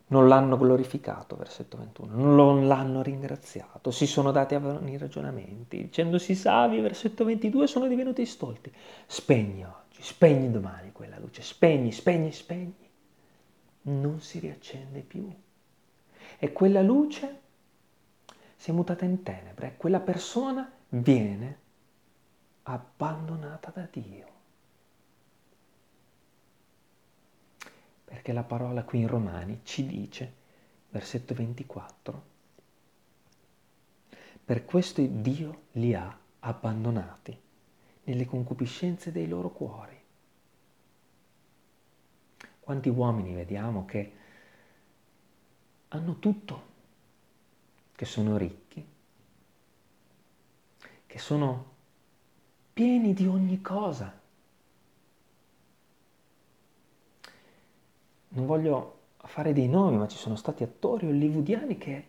non 0.09 0.27
l'hanno 0.27 0.57
glorificato, 0.57 1.35
versetto 1.35 1.77
21, 1.77 2.15
non 2.15 2.67
l'hanno 2.67 3.01
ringraziato, 3.01 3.91
si 3.91 4.07
sono 4.07 4.31
dati 4.31 4.55
a 4.55 4.59
vani 4.59 4.97
ragionamenti, 4.97 5.83
dicendosi 5.83 6.33
savi, 6.35 6.79
versetto 6.79 7.25
22, 7.25 7.67
sono 7.67 7.87
divenuti 7.87 8.25
stolti. 8.25 8.73
Spegni 9.05 9.63
oggi, 9.63 10.01
spegni 10.01 10.49
domani 10.49 10.91
quella 10.91 11.19
luce, 11.19 11.41
spegni, 11.41 11.91
spegni, 11.91 12.31
spegni. 12.31 12.89
Non 13.81 14.19
si 14.19 14.39
riaccende 14.39 15.01
più. 15.01 15.31
E 16.37 16.53
quella 16.53 16.81
luce 16.81 17.39
si 18.55 18.71
è 18.71 18.73
mutata 18.73 19.05
in 19.05 19.21
tenebre, 19.21 19.75
quella 19.77 19.99
persona 19.99 20.69
viene 20.89 21.57
abbandonata 22.63 23.71
da 23.73 23.87
Dio. 23.91 24.37
Perché 28.09 28.33
la 28.33 28.41
parola 28.41 28.83
qui 28.83 29.01
in 29.01 29.07
Romani 29.07 29.59
ci 29.61 29.85
dice, 29.85 30.33
versetto 30.89 31.35
24, 31.35 32.23
per 34.43 34.65
questo 34.65 35.05
Dio 35.05 35.65
li 35.73 35.93
ha 35.93 36.17
abbandonati 36.39 37.39
nelle 38.05 38.25
concupiscenze 38.25 39.11
dei 39.11 39.27
loro 39.27 39.51
cuori. 39.51 39.95
Quanti 42.59 42.89
uomini 42.89 43.35
vediamo 43.35 43.85
che 43.85 44.13
hanno 45.89 46.17
tutto, 46.17 46.63
che 47.91 48.05
sono 48.05 48.37
ricchi, 48.37 48.83
che 51.05 51.19
sono 51.19 51.73
pieni 52.73 53.13
di 53.13 53.27
ogni 53.27 53.61
cosa, 53.61 54.18
non 58.29 58.45
voglio 58.45 58.97
fare 59.17 59.53
dei 59.53 59.67
nomi, 59.67 59.97
ma 59.97 60.07
ci 60.07 60.17
sono 60.17 60.35
stati 60.35 60.63
attori 60.63 61.07
hollywoodiani 61.07 61.77
che 61.77 62.07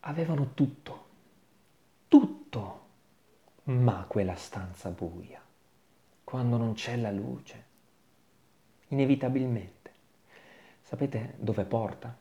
avevano 0.00 0.54
tutto, 0.54 1.06
tutto, 2.08 2.86
ma 3.64 4.04
quella 4.08 4.34
stanza 4.34 4.90
buia, 4.90 5.40
quando 6.24 6.56
non 6.56 6.74
c'è 6.74 6.96
la 6.96 7.10
luce, 7.10 7.64
inevitabilmente. 8.88 9.76
Sapete 10.82 11.34
dove 11.36 11.64
porta? 11.64 12.16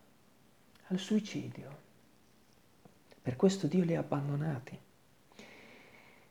Al 0.88 0.99
suicidio. 0.99 1.86
Per 3.22 3.36
questo 3.36 3.68
Dio 3.68 3.84
li 3.84 3.95
ha 3.95 3.99
abbandonati. 3.99 4.78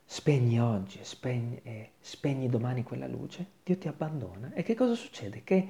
Spegni 0.09 0.61
oggi 0.61 1.01
spegni, 1.03 1.59
e 1.65 1.91
spegni 1.99 2.49
domani 2.49 2.85
quella 2.85 3.09
luce, 3.09 3.45
Dio 3.65 3.77
ti 3.77 3.89
abbandona. 3.89 4.53
E 4.55 4.63
che 4.63 4.77
cosa 4.77 4.95
succede? 4.95 5.43
Che 5.43 5.69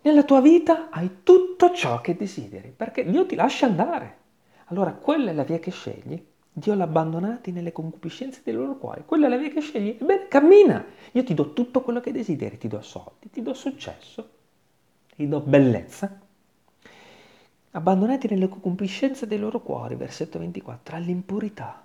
nella 0.00 0.24
tua 0.24 0.40
vita 0.40 0.88
hai 0.90 1.18
tutto 1.22 1.70
ciò 1.72 2.00
che 2.00 2.16
desideri, 2.16 2.72
perché 2.74 3.04
Dio 3.04 3.26
ti 3.26 3.34
lascia 3.34 3.66
andare. 3.66 4.16
Allora 4.66 4.92
quella 4.92 5.30
è 5.30 5.34
la 5.34 5.44
via 5.44 5.58
che 5.58 5.70
scegli. 5.70 6.20
Dio 6.50 6.74
l'ha 6.74 6.84
abbandonati 6.84 7.52
nelle 7.52 7.72
concupiscenze 7.72 8.40
dei 8.42 8.54
loro 8.54 8.78
cuori. 8.78 9.04
Quella 9.04 9.26
è 9.26 9.28
la 9.28 9.36
via 9.36 9.50
che 9.50 9.60
scegli. 9.60 9.98
Ebbene, 10.00 10.28
cammina. 10.28 10.84
Io 11.12 11.22
ti 11.22 11.34
do 11.34 11.52
tutto 11.52 11.82
quello 11.82 12.00
che 12.00 12.10
desideri. 12.10 12.56
Ti 12.56 12.68
do 12.68 12.80
soldi, 12.80 13.30
ti 13.30 13.42
do 13.42 13.52
successo, 13.52 14.30
ti 15.14 15.28
do 15.28 15.40
bellezza. 15.40 16.20
Abbandonati 17.72 18.28
nelle 18.28 18.48
concupiscenze 18.48 19.26
dei 19.26 19.38
loro 19.38 19.60
cuori, 19.60 19.94
versetto 19.94 20.38
24, 20.38 20.96
all'impurità. 20.96 21.84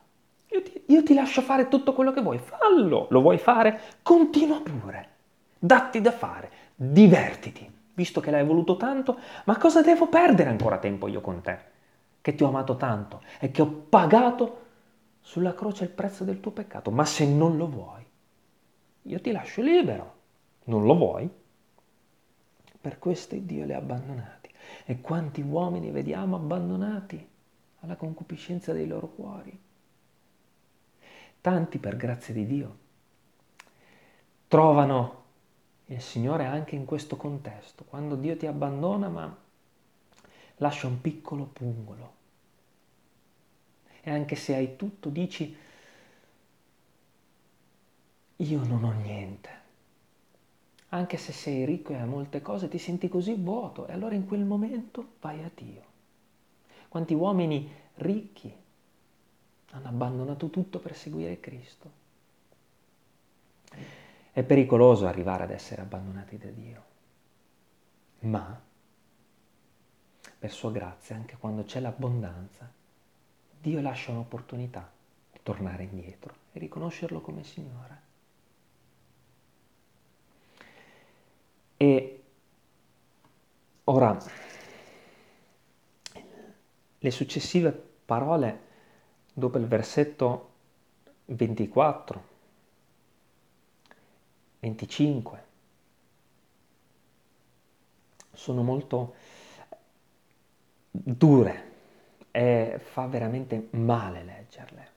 Io 0.49 0.61
ti, 0.61 0.83
io 0.87 1.03
ti 1.03 1.13
lascio 1.13 1.41
fare 1.41 1.67
tutto 1.67 1.93
quello 1.93 2.11
che 2.11 2.21
vuoi. 2.21 2.39
Fallo. 2.39 3.07
Lo 3.09 3.21
vuoi 3.21 3.37
fare? 3.37 3.79
Continua 4.01 4.61
pure. 4.61 5.09
Datti 5.57 6.01
da 6.01 6.11
fare. 6.11 6.51
Divertiti. 6.75 7.69
Visto 7.93 8.19
che 8.19 8.31
l'hai 8.31 8.45
voluto 8.45 8.77
tanto, 8.77 9.19
ma 9.45 9.57
cosa 9.57 9.81
devo 9.81 10.07
perdere 10.07 10.49
ancora 10.49 10.77
tempo 10.77 11.07
io 11.07 11.19
con 11.19 11.41
te? 11.41 11.75
che 12.27 12.35
ti 12.35 12.43
ho 12.43 12.49
amato 12.49 12.75
tanto 12.75 13.21
e 13.39 13.51
che 13.51 13.61
ho 13.61 13.67
pagato 13.67 14.65
sulla 15.21 15.53
croce 15.53 15.85
il 15.85 15.91
prezzo 15.91 16.25
del 16.25 16.41
tuo 16.41 16.51
peccato. 16.51 16.91
Ma 16.91 17.05
se 17.05 17.25
non 17.25 17.55
lo 17.55 17.69
vuoi, 17.69 18.05
io 19.03 19.21
ti 19.21 19.31
lascio 19.31 19.61
libero. 19.61 20.15
Non 20.65 20.83
lo 20.83 20.95
vuoi? 20.95 21.29
Per 22.81 22.99
questo 22.99 23.37
Dio 23.37 23.63
li 23.63 23.71
ha 23.71 23.77
abbandonati. 23.77 24.51
E 24.83 24.99
quanti 24.99 25.39
uomini 25.39 25.89
vediamo 25.89 26.35
abbandonati 26.35 27.25
alla 27.79 27.95
concupiscenza 27.95 28.73
dei 28.73 28.87
loro 28.87 29.07
cuori? 29.07 29.57
Tanti, 31.47 31.77
per 31.77 31.95
grazia 31.95 32.33
di 32.33 32.45
Dio, 32.45 32.77
trovano 34.49 35.23
il 35.85 36.01
Signore 36.01 36.43
anche 36.43 36.75
in 36.75 36.83
questo 36.83 37.15
contesto, 37.15 37.85
quando 37.85 38.15
Dio 38.17 38.35
ti 38.35 38.45
abbandona 38.45 39.07
ma 39.07 39.33
lascia 40.57 40.87
un 40.87 40.99
piccolo 40.99 41.45
pungolo 41.45 42.13
e 44.01 44.11
anche 44.11 44.35
se 44.35 44.55
hai 44.55 44.75
tutto 44.75 45.07
dici 45.07 45.55
io 48.35 48.63
non 48.65 48.83
ho 48.83 48.91
niente. 48.91 49.49
Anche 50.89 51.15
se 51.15 51.31
sei 51.31 51.63
ricco 51.63 51.93
e 51.93 51.95
hai 51.95 52.07
molte 52.09 52.41
cose, 52.41 52.67
ti 52.67 52.77
senti 52.77 53.07
così 53.07 53.35
vuoto 53.35 53.87
e 53.87 53.93
allora 53.93 54.15
in 54.15 54.27
quel 54.27 54.43
momento 54.43 55.13
vai 55.21 55.41
a 55.41 55.51
Dio. 55.55 55.83
Quanti 56.89 57.13
uomini 57.13 57.71
ricchi 57.93 58.65
hanno 59.71 59.87
abbandonato 59.87 60.49
tutto 60.49 60.79
per 60.79 60.95
seguire 60.95 61.39
Cristo. 61.39 62.05
È 64.31 64.43
pericoloso 64.43 65.07
arrivare 65.07 65.43
ad 65.43 65.51
essere 65.51 65.81
abbandonati 65.81 66.37
da 66.37 66.49
Dio, 66.49 66.83
ma 68.19 68.61
per 70.39 70.51
sua 70.51 70.71
grazia, 70.71 71.15
anche 71.15 71.37
quando 71.37 71.63
c'è 71.63 71.79
l'abbondanza, 71.79 72.71
Dio 73.59 73.81
lascia 73.81 74.11
un'opportunità 74.11 74.89
di 75.31 75.39
tornare 75.41 75.83
indietro 75.83 76.35
e 76.53 76.59
riconoscerlo 76.59 77.21
come 77.21 77.43
Signore. 77.43 78.01
E 81.77 82.23
ora 83.85 84.17
le 86.99 87.11
successive 87.11 87.71
parole 87.71 88.66
dopo 89.37 89.59
il 89.59 89.67
versetto 89.67 90.49
24, 91.25 92.23
25 94.61 95.43
sono 98.33 98.63
molto 98.63 99.13
dure 100.89 101.71
e 102.31 102.79
fa 102.81 103.05
veramente 103.05 103.67
male 103.71 104.23
leggerle. 104.23 104.91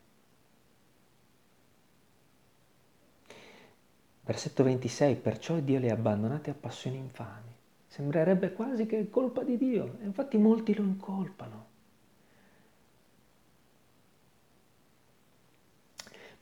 Versetto 4.23 4.63
26, 4.63 5.17
perciò 5.17 5.59
Dio 5.59 5.79
li 5.79 5.91
ha 5.91 5.95
abbandonati 5.95 6.49
a 6.49 6.55
passioni 6.55 6.97
infami. 6.97 7.55
Sembrerebbe 7.87 8.55
quasi 8.55 8.87
che 8.87 9.01
è 9.01 9.11
colpa 9.11 9.43
di 9.43 9.59
Dio, 9.59 9.99
infatti 10.01 10.39
molti 10.39 10.75
lo 10.75 10.83
incolpano. 10.83 11.70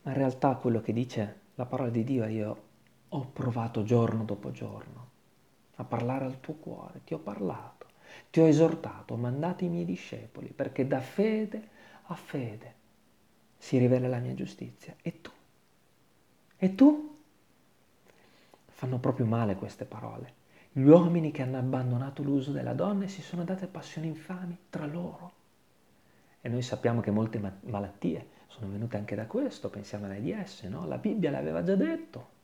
Ma 0.03 0.11
in 0.11 0.17
realtà 0.17 0.55
quello 0.55 0.81
che 0.81 0.93
dice 0.93 1.39
la 1.55 1.65
parola 1.65 1.89
di 1.89 2.03
Dio 2.03 2.23
è 2.23 2.29
io 2.29 2.63
ho 3.09 3.25
provato 3.33 3.83
giorno 3.83 4.23
dopo 4.23 4.51
giorno 4.51 5.07
a 5.75 5.83
parlare 5.83 6.25
al 6.25 6.39
tuo 6.39 6.55
cuore, 6.55 7.01
ti 7.03 7.13
ho 7.13 7.19
parlato 7.19 7.79
ti 8.29 8.39
ho 8.39 8.47
esortato, 8.47 9.13
ho 9.13 9.17
mandato 9.17 9.63
i 9.63 9.69
miei 9.69 9.85
discepoli, 9.85 10.49
perché 10.49 10.87
da 10.87 10.99
fede 10.99 11.69
a 12.07 12.15
fede 12.15 12.75
si 13.57 13.77
rivela 13.77 14.07
la 14.07 14.19
mia 14.19 14.33
giustizia. 14.33 14.95
E 15.01 15.21
tu? 15.21 15.31
E 16.57 16.75
tu? 16.75 17.17
Fanno 18.67 18.99
proprio 18.99 19.25
male 19.25 19.55
queste 19.55 19.85
parole. 19.85 20.37
Gli 20.71 20.83
uomini 20.83 21.31
che 21.31 21.41
hanno 21.41 21.57
abbandonato 21.57 22.23
l'uso 22.23 22.51
della 22.51 22.73
donna 22.73 23.05
e 23.05 23.09
si 23.09 23.21
sono 23.21 23.43
date 23.43 23.67
passioni 23.67 24.07
infami 24.07 24.57
tra 24.69 24.85
loro. 24.85 25.33
E 26.41 26.47
noi 26.47 26.61
sappiamo 26.61 27.01
che 27.01 27.11
molte 27.11 27.41
malattie 27.61 28.37
sono 28.49 28.69
venute 28.69 28.97
anche 28.97 29.15
da 29.15 29.25
questo, 29.25 29.69
pensiamo 29.69 30.05
all'AIDS, 30.05 30.63
no? 30.63 30.85
La 30.85 30.97
Bibbia 30.97 31.31
l'aveva 31.31 31.63
già 31.63 31.75
detto. 31.75 32.37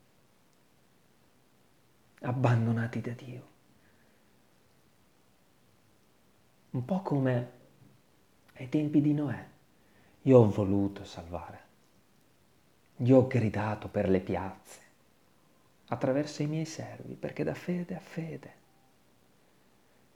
Abbandonati 2.21 3.01
da 3.01 3.11
Dio. 3.11 3.53
un 6.75 6.83
po' 6.83 7.01
come 7.01 7.51
ai 8.55 8.67
tempi 8.67 9.01
di 9.01 9.13
Noè. 9.13 9.47
Io 10.23 10.39
ho 10.39 10.49
voluto 10.49 11.05
salvare, 11.05 11.59
io 12.97 13.17
ho 13.17 13.27
gridato 13.27 13.87
per 13.87 14.09
le 14.09 14.19
piazze, 14.19 14.81
attraverso 15.87 16.41
i 16.41 16.47
miei 16.47 16.65
servi, 16.65 17.13
perché 17.13 17.43
da 17.43 17.53
fede 17.53 17.95
a 17.95 17.99
fede 17.99 18.53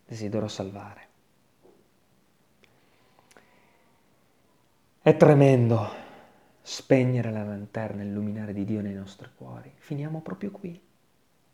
desidero 0.06 0.48
salvare. 0.48 1.08
È 5.10 5.18
tremendo 5.18 5.90
spegnere 6.62 7.32
la 7.32 7.44
lanterna, 7.44 8.04
illuminare 8.04 8.54
di 8.54 8.64
Dio 8.64 8.80
nei 8.80 8.94
nostri 8.94 9.28
cuori. 9.36 9.74
Finiamo 9.76 10.22
proprio 10.22 10.52
qui. 10.52 10.80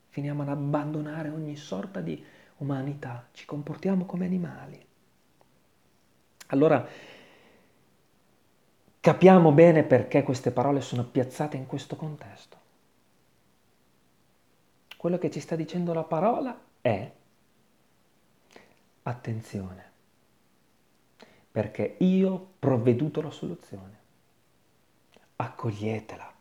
Finiamo 0.09 0.41
ad 0.41 0.49
abbandonare 0.49 1.29
ogni 1.29 1.55
sorta 1.55 2.01
di 2.01 2.21
umanità, 2.57 3.29
ci 3.31 3.45
comportiamo 3.45 4.03
come 4.03 4.25
animali. 4.25 4.85
Allora 6.47 6.85
capiamo 8.99 9.53
bene 9.53 9.83
perché 9.83 10.21
queste 10.21 10.51
parole 10.51 10.81
sono 10.81 11.05
piazzate 11.05 11.55
in 11.55 11.65
questo 11.65 11.95
contesto. 11.95 12.57
Quello 14.97 15.17
che 15.17 15.31
ci 15.31 15.39
sta 15.39 15.55
dicendo 15.55 15.93
la 15.93 16.03
parola 16.03 16.59
è 16.81 17.09
attenzione, 19.03 19.91
perché 21.55 21.95
io 21.99 22.31
ho 22.31 22.47
provveduto 22.59 23.21
la 23.21 23.31
soluzione. 23.31 23.99
Accoglietela. 25.37 26.33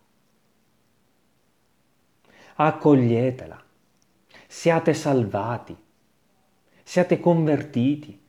Accoglietela. 2.56 3.62
Siate 4.48 4.92
salvati. 4.92 5.76
Siate 6.82 7.20
convertiti 7.20 8.22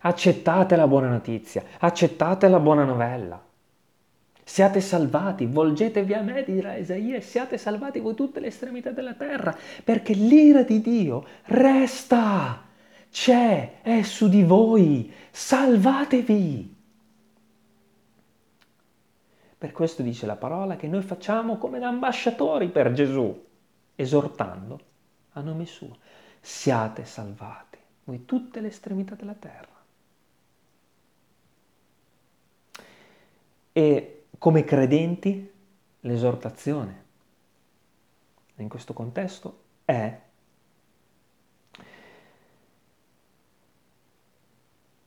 Accettate 0.00 0.76
la 0.76 0.86
buona 0.86 1.08
notizia, 1.08 1.64
accettate 1.78 2.46
la 2.48 2.60
buona 2.60 2.84
novella. 2.84 3.42
Siate 4.44 4.82
salvati, 4.82 5.46
volgetevi 5.46 6.12
a 6.12 6.20
me, 6.20 6.44
dirà 6.44 6.76
Isaia, 6.76 7.22
siate 7.22 7.56
salvati 7.56 8.00
voi 8.00 8.14
tutte 8.14 8.38
le 8.38 8.48
estremità 8.48 8.90
della 8.90 9.14
terra, 9.14 9.56
perché 9.82 10.12
l'ira 10.12 10.62
di 10.62 10.82
Dio 10.82 11.26
resta, 11.44 12.65
c'è, 13.16 13.80
è 13.80 14.02
su 14.02 14.28
di 14.28 14.42
voi, 14.42 15.10
salvatevi. 15.30 16.76
Per 19.56 19.72
questo 19.72 20.02
dice 20.02 20.26
la 20.26 20.36
parola 20.36 20.76
che 20.76 20.86
noi 20.86 21.00
facciamo 21.00 21.56
come 21.56 21.78
da 21.78 21.88
ambasciatori 21.88 22.68
per 22.68 22.92
Gesù, 22.92 23.46
esortando 23.94 24.80
a 25.32 25.40
nome 25.40 25.64
suo, 25.64 25.96
siate 26.42 27.06
salvati, 27.06 27.78
voi 28.04 28.26
tutte 28.26 28.60
le 28.60 28.68
estremità 28.68 29.14
della 29.14 29.32
terra. 29.32 29.82
E 33.72 34.24
come 34.36 34.64
credenti 34.64 35.52
l'esortazione 36.00 37.04
in 38.56 38.68
questo 38.68 38.92
contesto 38.92 39.62
è 39.86 40.24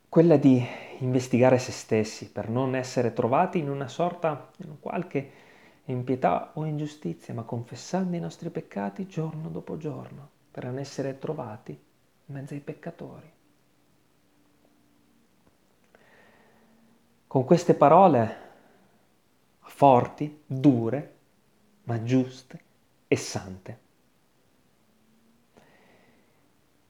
quella 0.10 0.38
di 0.38 0.66
investigare 1.00 1.60
se 1.60 1.72
stessi 1.72 2.32
per 2.32 2.50
non 2.50 2.76
essere 2.76 3.14
trovati 3.14 3.60
in 3.60 3.70
una 3.70 3.88
sorta, 3.88 4.50
in 4.58 4.80
qualche 4.80 5.32
impietà 5.86 6.52
o 6.56 6.66
ingiustizia, 6.66 7.34
ma 7.36 7.44
confessando 7.44 8.16
i 8.16 8.20
nostri 8.20 8.50
peccati 8.50 9.06
giorno 9.06 9.50
dopo 9.50 9.78
giorno, 9.78 10.30
per 10.50 10.66
non 10.66 10.80
essere 10.80 11.20
trovati 11.20 11.72
in 11.72 12.34
mezzo 12.34 12.56
ai 12.56 12.60
peccatori. 12.60 13.32
Con 17.28 17.46
queste 17.46 17.76
parole 17.76 18.48
forti, 19.60 20.42
dure, 20.48 21.14
ma 21.84 22.02
giuste 22.02 22.60
e 23.08 23.16
sante. 23.16 23.80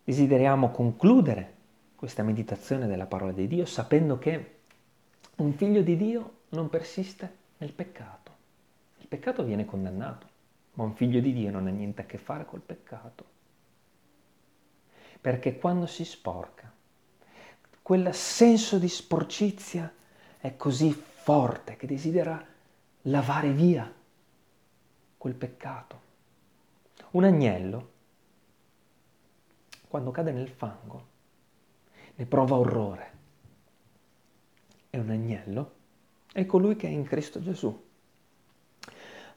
Desideriamo 0.06 0.72
concludere 0.72 1.58
questa 2.00 2.24
meditazione 2.24 2.88
della 2.88 3.08
parola 3.08 3.34
di 3.34 3.46
Dio 3.46 3.66
sapendo 3.66 4.18
che 4.18 4.60
un 5.36 5.52
figlio 5.52 5.82
di 5.82 5.98
Dio 5.98 6.44
non 6.52 6.70
persiste 6.70 7.36
nel 7.58 7.74
peccato. 7.74 8.32
Il 9.00 9.08
peccato 9.08 9.44
viene 9.44 9.66
condannato, 9.66 10.26
ma 10.76 10.86
un 10.86 10.94
figlio 10.94 11.20
di 11.20 11.34
Dio 11.34 11.52
non 11.52 11.68
ha 11.68 11.72
niente 11.72 12.04
a 12.04 12.06
che 12.06 12.18
fare 12.18 12.46
col 12.46 12.62
peccato. 12.62 13.26
Perché 15.20 15.58
quando 15.58 15.88
si 15.88 16.06
sporca, 16.06 16.72
quel 17.82 18.14
senso 18.14 18.80
di 18.80 18.88
sporcizia 18.88 19.94
è 20.38 20.56
così 20.56 20.94
forte 20.94 21.76
che 21.76 21.86
desidera 21.86 22.42
lavare 23.02 23.52
via 23.52 23.94
quel 25.18 25.34
peccato. 25.34 26.02
Un 27.12 27.26
agnello, 27.26 27.90
quando 29.90 30.12
cade 30.12 30.32
nel 30.32 30.48
fango, 30.48 31.09
ne 32.20 32.26
prova 32.26 32.58
orrore. 32.58 33.12
È 34.90 34.98
un 34.98 35.10
agnello, 35.10 35.76
è 36.34 36.46
colui 36.46 36.76
che 36.76 36.88
è 36.88 36.92
in 36.92 37.06
Cristo 37.06 37.42
Gesù. 37.42 37.88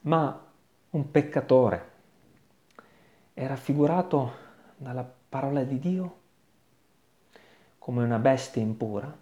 Ma 0.00 0.52
un 0.90 1.10
peccatore 1.12 1.90
è 3.34 3.46
raffigurato 3.46 4.32
dalla 4.76 5.08
parola 5.28 5.62
di 5.62 5.78
Dio 5.78 6.20
come 7.78 8.02
una 8.02 8.18
bestia 8.18 8.60
impura 8.60 9.16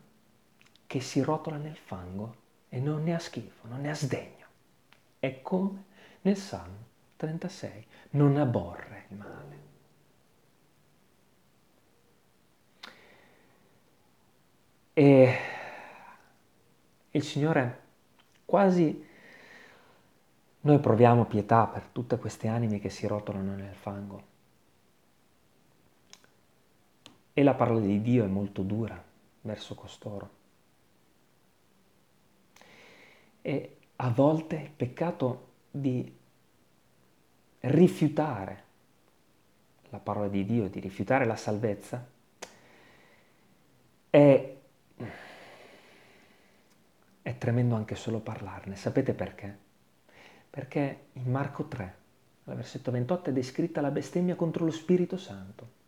che 0.87 1.01
si 1.01 1.21
rotola 1.21 1.59
nel 1.59 1.77
fango 1.77 2.37
e 2.71 2.81
non 2.81 3.03
ne 3.03 3.15
ha 3.15 3.19
schifo, 3.19 3.69
non 3.69 3.83
ne 3.83 3.91
ha 3.91 3.95
sdegno. 3.95 4.47
È 5.19 5.43
come 5.43 5.85
nel 6.23 6.37
Salmo 6.39 6.87
36, 7.17 7.87
non 8.13 8.39
aborre 8.39 9.05
il 9.11 9.17
male. 9.19 9.70
E 15.01 15.35
il 17.13 17.23
Signore 17.23 17.81
quasi 18.45 19.03
noi 20.61 20.79
proviamo 20.79 21.25
pietà 21.25 21.65
per 21.69 21.87
tutte 21.87 22.19
queste 22.19 22.49
anime 22.49 22.81
che 22.81 22.91
si 22.91 23.07
rotolano 23.07 23.55
nel 23.55 23.75
fango. 23.75 24.23
E 27.33 27.43
la 27.43 27.55
parola 27.55 27.81
di 27.81 28.03
Dio 28.03 28.25
è 28.25 28.27
molto 28.27 28.61
dura 28.61 29.03
verso 29.41 29.75
costoro. 29.75 30.31
E 33.41 33.77
a 33.97 34.11
volte 34.11 34.57
il 34.57 34.71
peccato 34.71 35.47
di 35.71 36.15
rifiutare 37.61 38.65
la 39.89 39.99
parola 39.99 40.29
di 40.29 40.45
Dio, 40.45 40.69
di 40.69 40.79
rifiutare 40.79 41.25
la 41.25 41.37
salvezza, 41.37 42.07
è, 44.11 44.59
è 47.23 47.39
tremendo 47.39 47.75
anche 47.75 47.95
solo 47.95 48.21
parlarne. 48.21 48.77
Sapete 48.77 49.13
perché? 49.15 49.57
Perché 50.49 51.07
in 51.13 51.31
Marco 51.31 51.65
3, 51.65 51.95
al 52.45 52.57
versetto 52.57 52.91
28, 52.91 53.31
è 53.31 53.33
descritta 53.33 53.81
la 53.81 53.91
bestemmia 53.91 54.35
contro 54.35 54.65
lo 54.65 54.71
Spirito 54.71 55.17
Santo. 55.17 55.79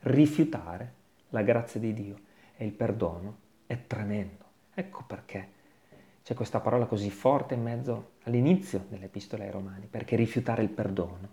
Rifiutare 0.00 0.92
la 1.30 1.42
grazia 1.42 1.78
di 1.78 1.92
Dio 1.92 2.18
e 2.56 2.64
il 2.64 2.72
perdono 2.72 3.38
è 3.66 3.86
tremendo. 3.86 4.44
Ecco 4.74 5.04
perché 5.06 5.60
c'è 6.22 6.34
questa 6.34 6.60
parola 6.60 6.86
così 6.86 7.10
forte 7.10 7.54
in 7.54 7.62
mezzo 7.62 8.12
all'inizio 8.22 8.86
dell'epistola 8.88 9.44
ai 9.44 9.50
Romani, 9.50 9.86
perché 9.86 10.16
rifiutare 10.16 10.62
il 10.62 10.68
perdono 10.68 11.28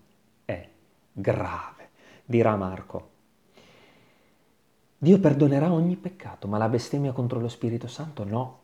è 0.45 0.67
grave, 1.11 1.89
dirà 2.25 2.55
Marco. 2.55 3.17
Dio 5.01 5.17
perdonerà 5.19 5.71
ogni 5.71 5.95
peccato, 5.95 6.49
ma 6.49 6.57
la 6.57 6.67
bestemmia 6.67 7.13
contro 7.13 7.39
lo 7.39 7.47
Spirito 7.47 7.87
Santo 7.87 8.25
no. 8.25 8.59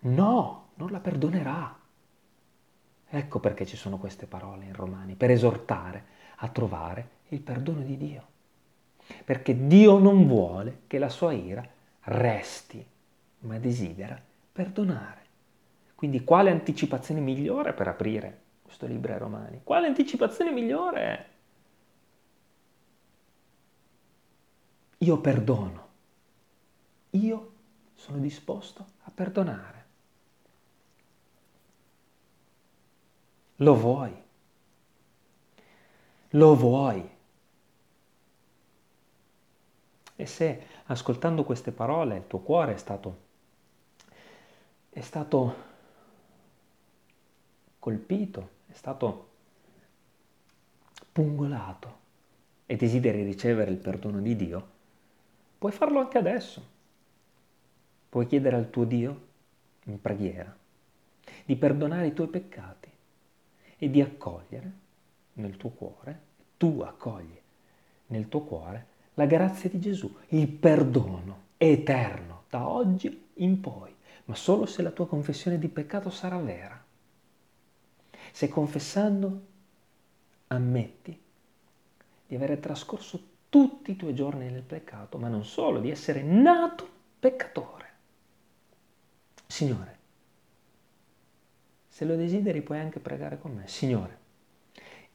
No, 0.00 0.68
non 0.74 0.90
la 0.90 1.00
perdonerà. 1.00 1.74
Ecco 3.08 3.40
perché 3.40 3.64
ci 3.64 3.76
sono 3.76 3.96
queste 3.96 4.26
parole 4.26 4.66
in 4.66 4.74
Romani, 4.74 5.14
per 5.14 5.30
esortare 5.30 6.04
a 6.36 6.48
trovare 6.48 7.08
il 7.28 7.40
perdono 7.40 7.80
di 7.80 7.96
Dio. 7.96 8.26
Perché 9.24 9.66
Dio 9.66 9.96
non 9.98 10.26
vuole 10.26 10.80
che 10.86 10.98
la 10.98 11.08
sua 11.08 11.32
ira 11.32 11.66
resti 12.02 12.84
ma 13.40 13.58
desidera 13.58 14.20
perdonare. 14.52 15.22
Quindi 15.94 16.22
quale 16.22 16.50
anticipazione 16.50 17.20
migliore 17.20 17.72
per 17.72 17.88
aprire 17.88 18.40
questo 18.62 18.86
libro 18.86 19.14
ai 19.14 19.18
Romani? 19.18 19.60
Quale 19.64 19.86
anticipazione 19.86 20.52
migliore? 20.52 21.26
Io 24.98 25.18
perdono. 25.18 25.86
Io 27.10 27.52
sono 27.94 28.18
disposto 28.18 28.86
a 29.02 29.10
perdonare. 29.10 29.86
Lo 33.56 33.74
vuoi? 33.74 34.14
Lo 36.30 36.54
vuoi? 36.54 37.16
E 40.16 40.26
se 40.26 40.66
ascoltando 40.86 41.44
queste 41.44 41.72
parole 41.72 42.16
il 42.16 42.26
tuo 42.26 42.40
cuore 42.40 42.74
è 42.74 42.76
stato 42.76 43.26
è 44.90 45.00
stato 45.00 45.54
colpito, 47.78 48.50
è 48.66 48.72
stato 48.72 49.28
pungolato 51.12 51.96
e 52.66 52.76
desideri 52.76 53.22
ricevere 53.22 53.70
il 53.70 53.76
perdono 53.76 54.20
di 54.20 54.34
Dio, 54.34 54.68
puoi 55.58 55.72
farlo 55.72 55.98
anche 55.98 56.18
adesso. 56.18 56.76
Puoi 58.08 58.26
chiedere 58.26 58.56
al 58.56 58.70
tuo 58.70 58.84
Dio, 58.84 59.26
in 59.84 60.00
preghiera, 60.00 60.56
di 61.44 61.56
perdonare 61.56 62.06
i 62.06 62.14
tuoi 62.14 62.28
peccati 62.28 62.90
e 63.76 63.90
di 63.90 64.00
accogliere 64.00 64.72
nel 65.34 65.56
tuo 65.56 65.70
cuore, 65.70 66.20
tu 66.56 66.80
accogli 66.80 67.38
nel 68.06 68.28
tuo 68.28 68.40
cuore 68.42 68.86
la 69.14 69.26
grazia 69.26 69.68
di 69.68 69.78
Gesù, 69.78 70.14
il 70.28 70.48
perdono 70.48 71.46
eterno 71.56 72.44
da 72.48 72.66
oggi 72.66 73.26
in 73.34 73.60
poi 73.60 73.96
ma 74.28 74.34
solo 74.34 74.66
se 74.66 74.82
la 74.82 74.90
tua 74.90 75.06
confessione 75.06 75.58
di 75.58 75.68
peccato 75.68 76.10
sarà 76.10 76.38
vera. 76.38 76.84
Se 78.30 78.48
confessando 78.48 79.40
ammetti 80.48 81.18
di 82.26 82.34
avere 82.34 82.60
trascorso 82.60 83.36
tutti 83.48 83.92
i 83.92 83.96
tuoi 83.96 84.14
giorni 84.14 84.50
nel 84.50 84.62
peccato, 84.62 85.18
ma 85.18 85.28
non 85.28 85.44
solo, 85.44 85.80
di 85.80 85.90
essere 85.90 86.22
nato 86.22 86.88
peccatore. 87.18 87.86
Signore, 89.46 89.98
se 91.88 92.04
lo 92.04 92.16
desideri 92.16 92.62
puoi 92.62 92.78
anche 92.78 93.00
pregare 93.00 93.38
con 93.38 93.54
me. 93.54 93.66
Signore, 93.66 94.18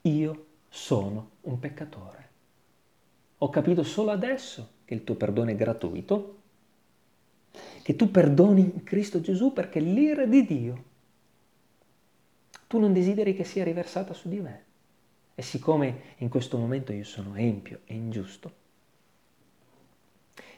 io 0.01 0.45
sono 0.69 1.31
un 1.41 1.59
peccatore. 1.59 2.29
Ho 3.39 3.49
capito 3.49 3.83
solo 3.83 4.11
adesso 4.11 4.69
che 4.85 4.93
il 4.93 5.03
tuo 5.03 5.15
perdono 5.15 5.51
è 5.51 5.55
gratuito 5.55 6.41
che 7.83 7.95
tu 7.95 8.09
perdoni 8.09 8.61
in 8.61 8.83
Cristo 8.83 9.21
Gesù 9.21 9.53
perché 9.53 9.79
l'ira 9.79 10.25
di 10.25 10.45
Dio 10.45 10.83
tu 12.67 12.79
non 12.79 12.93
desideri 12.93 13.35
che 13.35 13.43
sia 13.43 13.63
riversata 13.63 14.13
su 14.13 14.29
di 14.29 14.39
me. 14.39 14.63
E 15.35 15.41
siccome 15.41 16.15
in 16.17 16.29
questo 16.29 16.57
momento 16.57 16.91
io 16.93 17.03
sono 17.03 17.35
empio 17.35 17.81
e 17.85 17.95
ingiusto, 17.95 18.53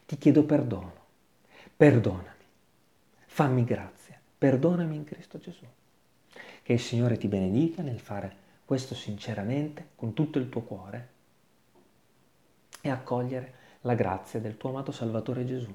ti 0.06 0.18
chiedo 0.18 0.44
perdono, 0.44 0.94
perdonami, 1.76 2.44
fammi 3.26 3.64
grazia, 3.64 4.20
perdonami 4.38 4.96
in 4.96 5.04
Cristo 5.04 5.40
Gesù. 5.40 5.66
Che 6.62 6.74
il 6.74 6.80
Signore 6.80 7.18
ti 7.18 7.28
benedica 7.28 7.82
nel 7.82 8.00
fare 8.00 8.44
questo 8.66 8.96
sinceramente, 8.96 9.90
con 9.96 10.14
tutto 10.14 10.40
il 10.40 10.50
tuo 10.50 10.62
cuore, 10.62 11.10
e 12.82 12.90
accogliere 12.90 13.54
la 13.82 13.94
grazia 13.94 14.40
del 14.40 14.58
tuo 14.58 14.70
amato 14.70 14.92
Salvatore 14.92 15.46
Gesù. 15.46 15.74